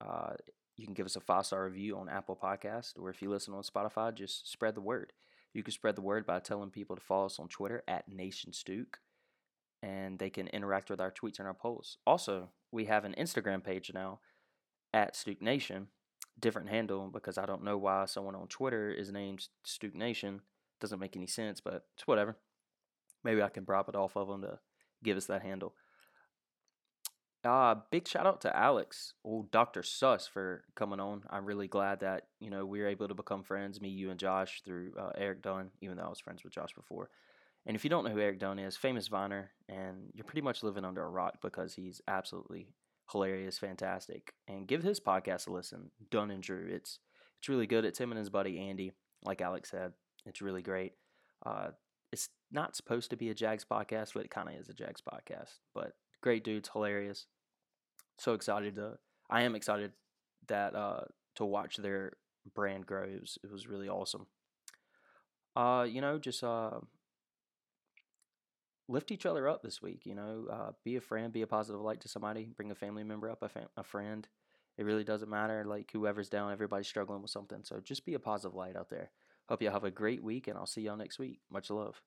[0.00, 0.34] Uh,
[0.76, 3.54] you can give us a five star review on Apple Podcast, or if you listen
[3.54, 5.12] on Spotify, just spread the word.
[5.52, 8.52] You can spread the word by telling people to follow us on Twitter at Nation
[8.52, 8.98] Stook,
[9.82, 11.98] and they can interact with our tweets and our polls.
[12.06, 14.20] Also, we have an Instagram page now
[14.92, 15.88] at Stook Nation,
[16.40, 20.40] different handle because I don't know why someone on Twitter is named Stook Nation.
[20.80, 22.36] Doesn't make any sense, but it's whatever.
[23.22, 24.58] Maybe I can bribe it off of them to
[25.02, 25.74] give us that handle.
[27.44, 29.82] Uh, big shout out to Alex, old Dr.
[29.82, 31.24] Suss, for coming on.
[31.28, 34.18] I'm really glad that, you know, we were able to become friends, me, you, and
[34.18, 37.10] Josh, through uh, Eric Dunn, even though I was friends with Josh before.
[37.66, 40.62] And if you don't know who Eric Dunn is, famous Viner, and you're pretty much
[40.62, 42.68] living under a rock because he's absolutely
[43.10, 44.32] hilarious, fantastic.
[44.48, 46.66] And give his podcast a listen, Dunn and Drew.
[46.70, 46.98] It's
[47.38, 47.84] it's really good.
[47.84, 49.92] It's him and his buddy Andy, like Alex said.
[50.26, 50.92] It's really great.
[51.44, 51.68] Uh,
[52.10, 55.02] it's not supposed to be a Jags podcast, but it kind of is a Jags
[55.02, 55.58] podcast.
[55.74, 57.26] But great dudes, hilarious.
[58.18, 58.98] So excited to.
[59.28, 59.92] I am excited
[60.48, 61.02] that uh,
[61.36, 62.12] to watch their
[62.54, 63.04] brand grow.
[63.04, 64.26] It was, it was really awesome.
[65.56, 66.78] Uh, you know, just uh,
[68.88, 70.02] lift each other up this week.
[70.04, 73.04] You know, uh, be a friend, be a positive light to somebody, bring a family
[73.04, 74.26] member up, a, fam- a friend.
[74.76, 75.64] It really doesn't matter.
[75.64, 77.60] Like whoever's down, everybody's struggling with something.
[77.62, 79.10] So just be a positive light out there.
[79.48, 81.40] Hope you have a great week, and I'll see y'all next week.
[81.50, 82.00] Much love.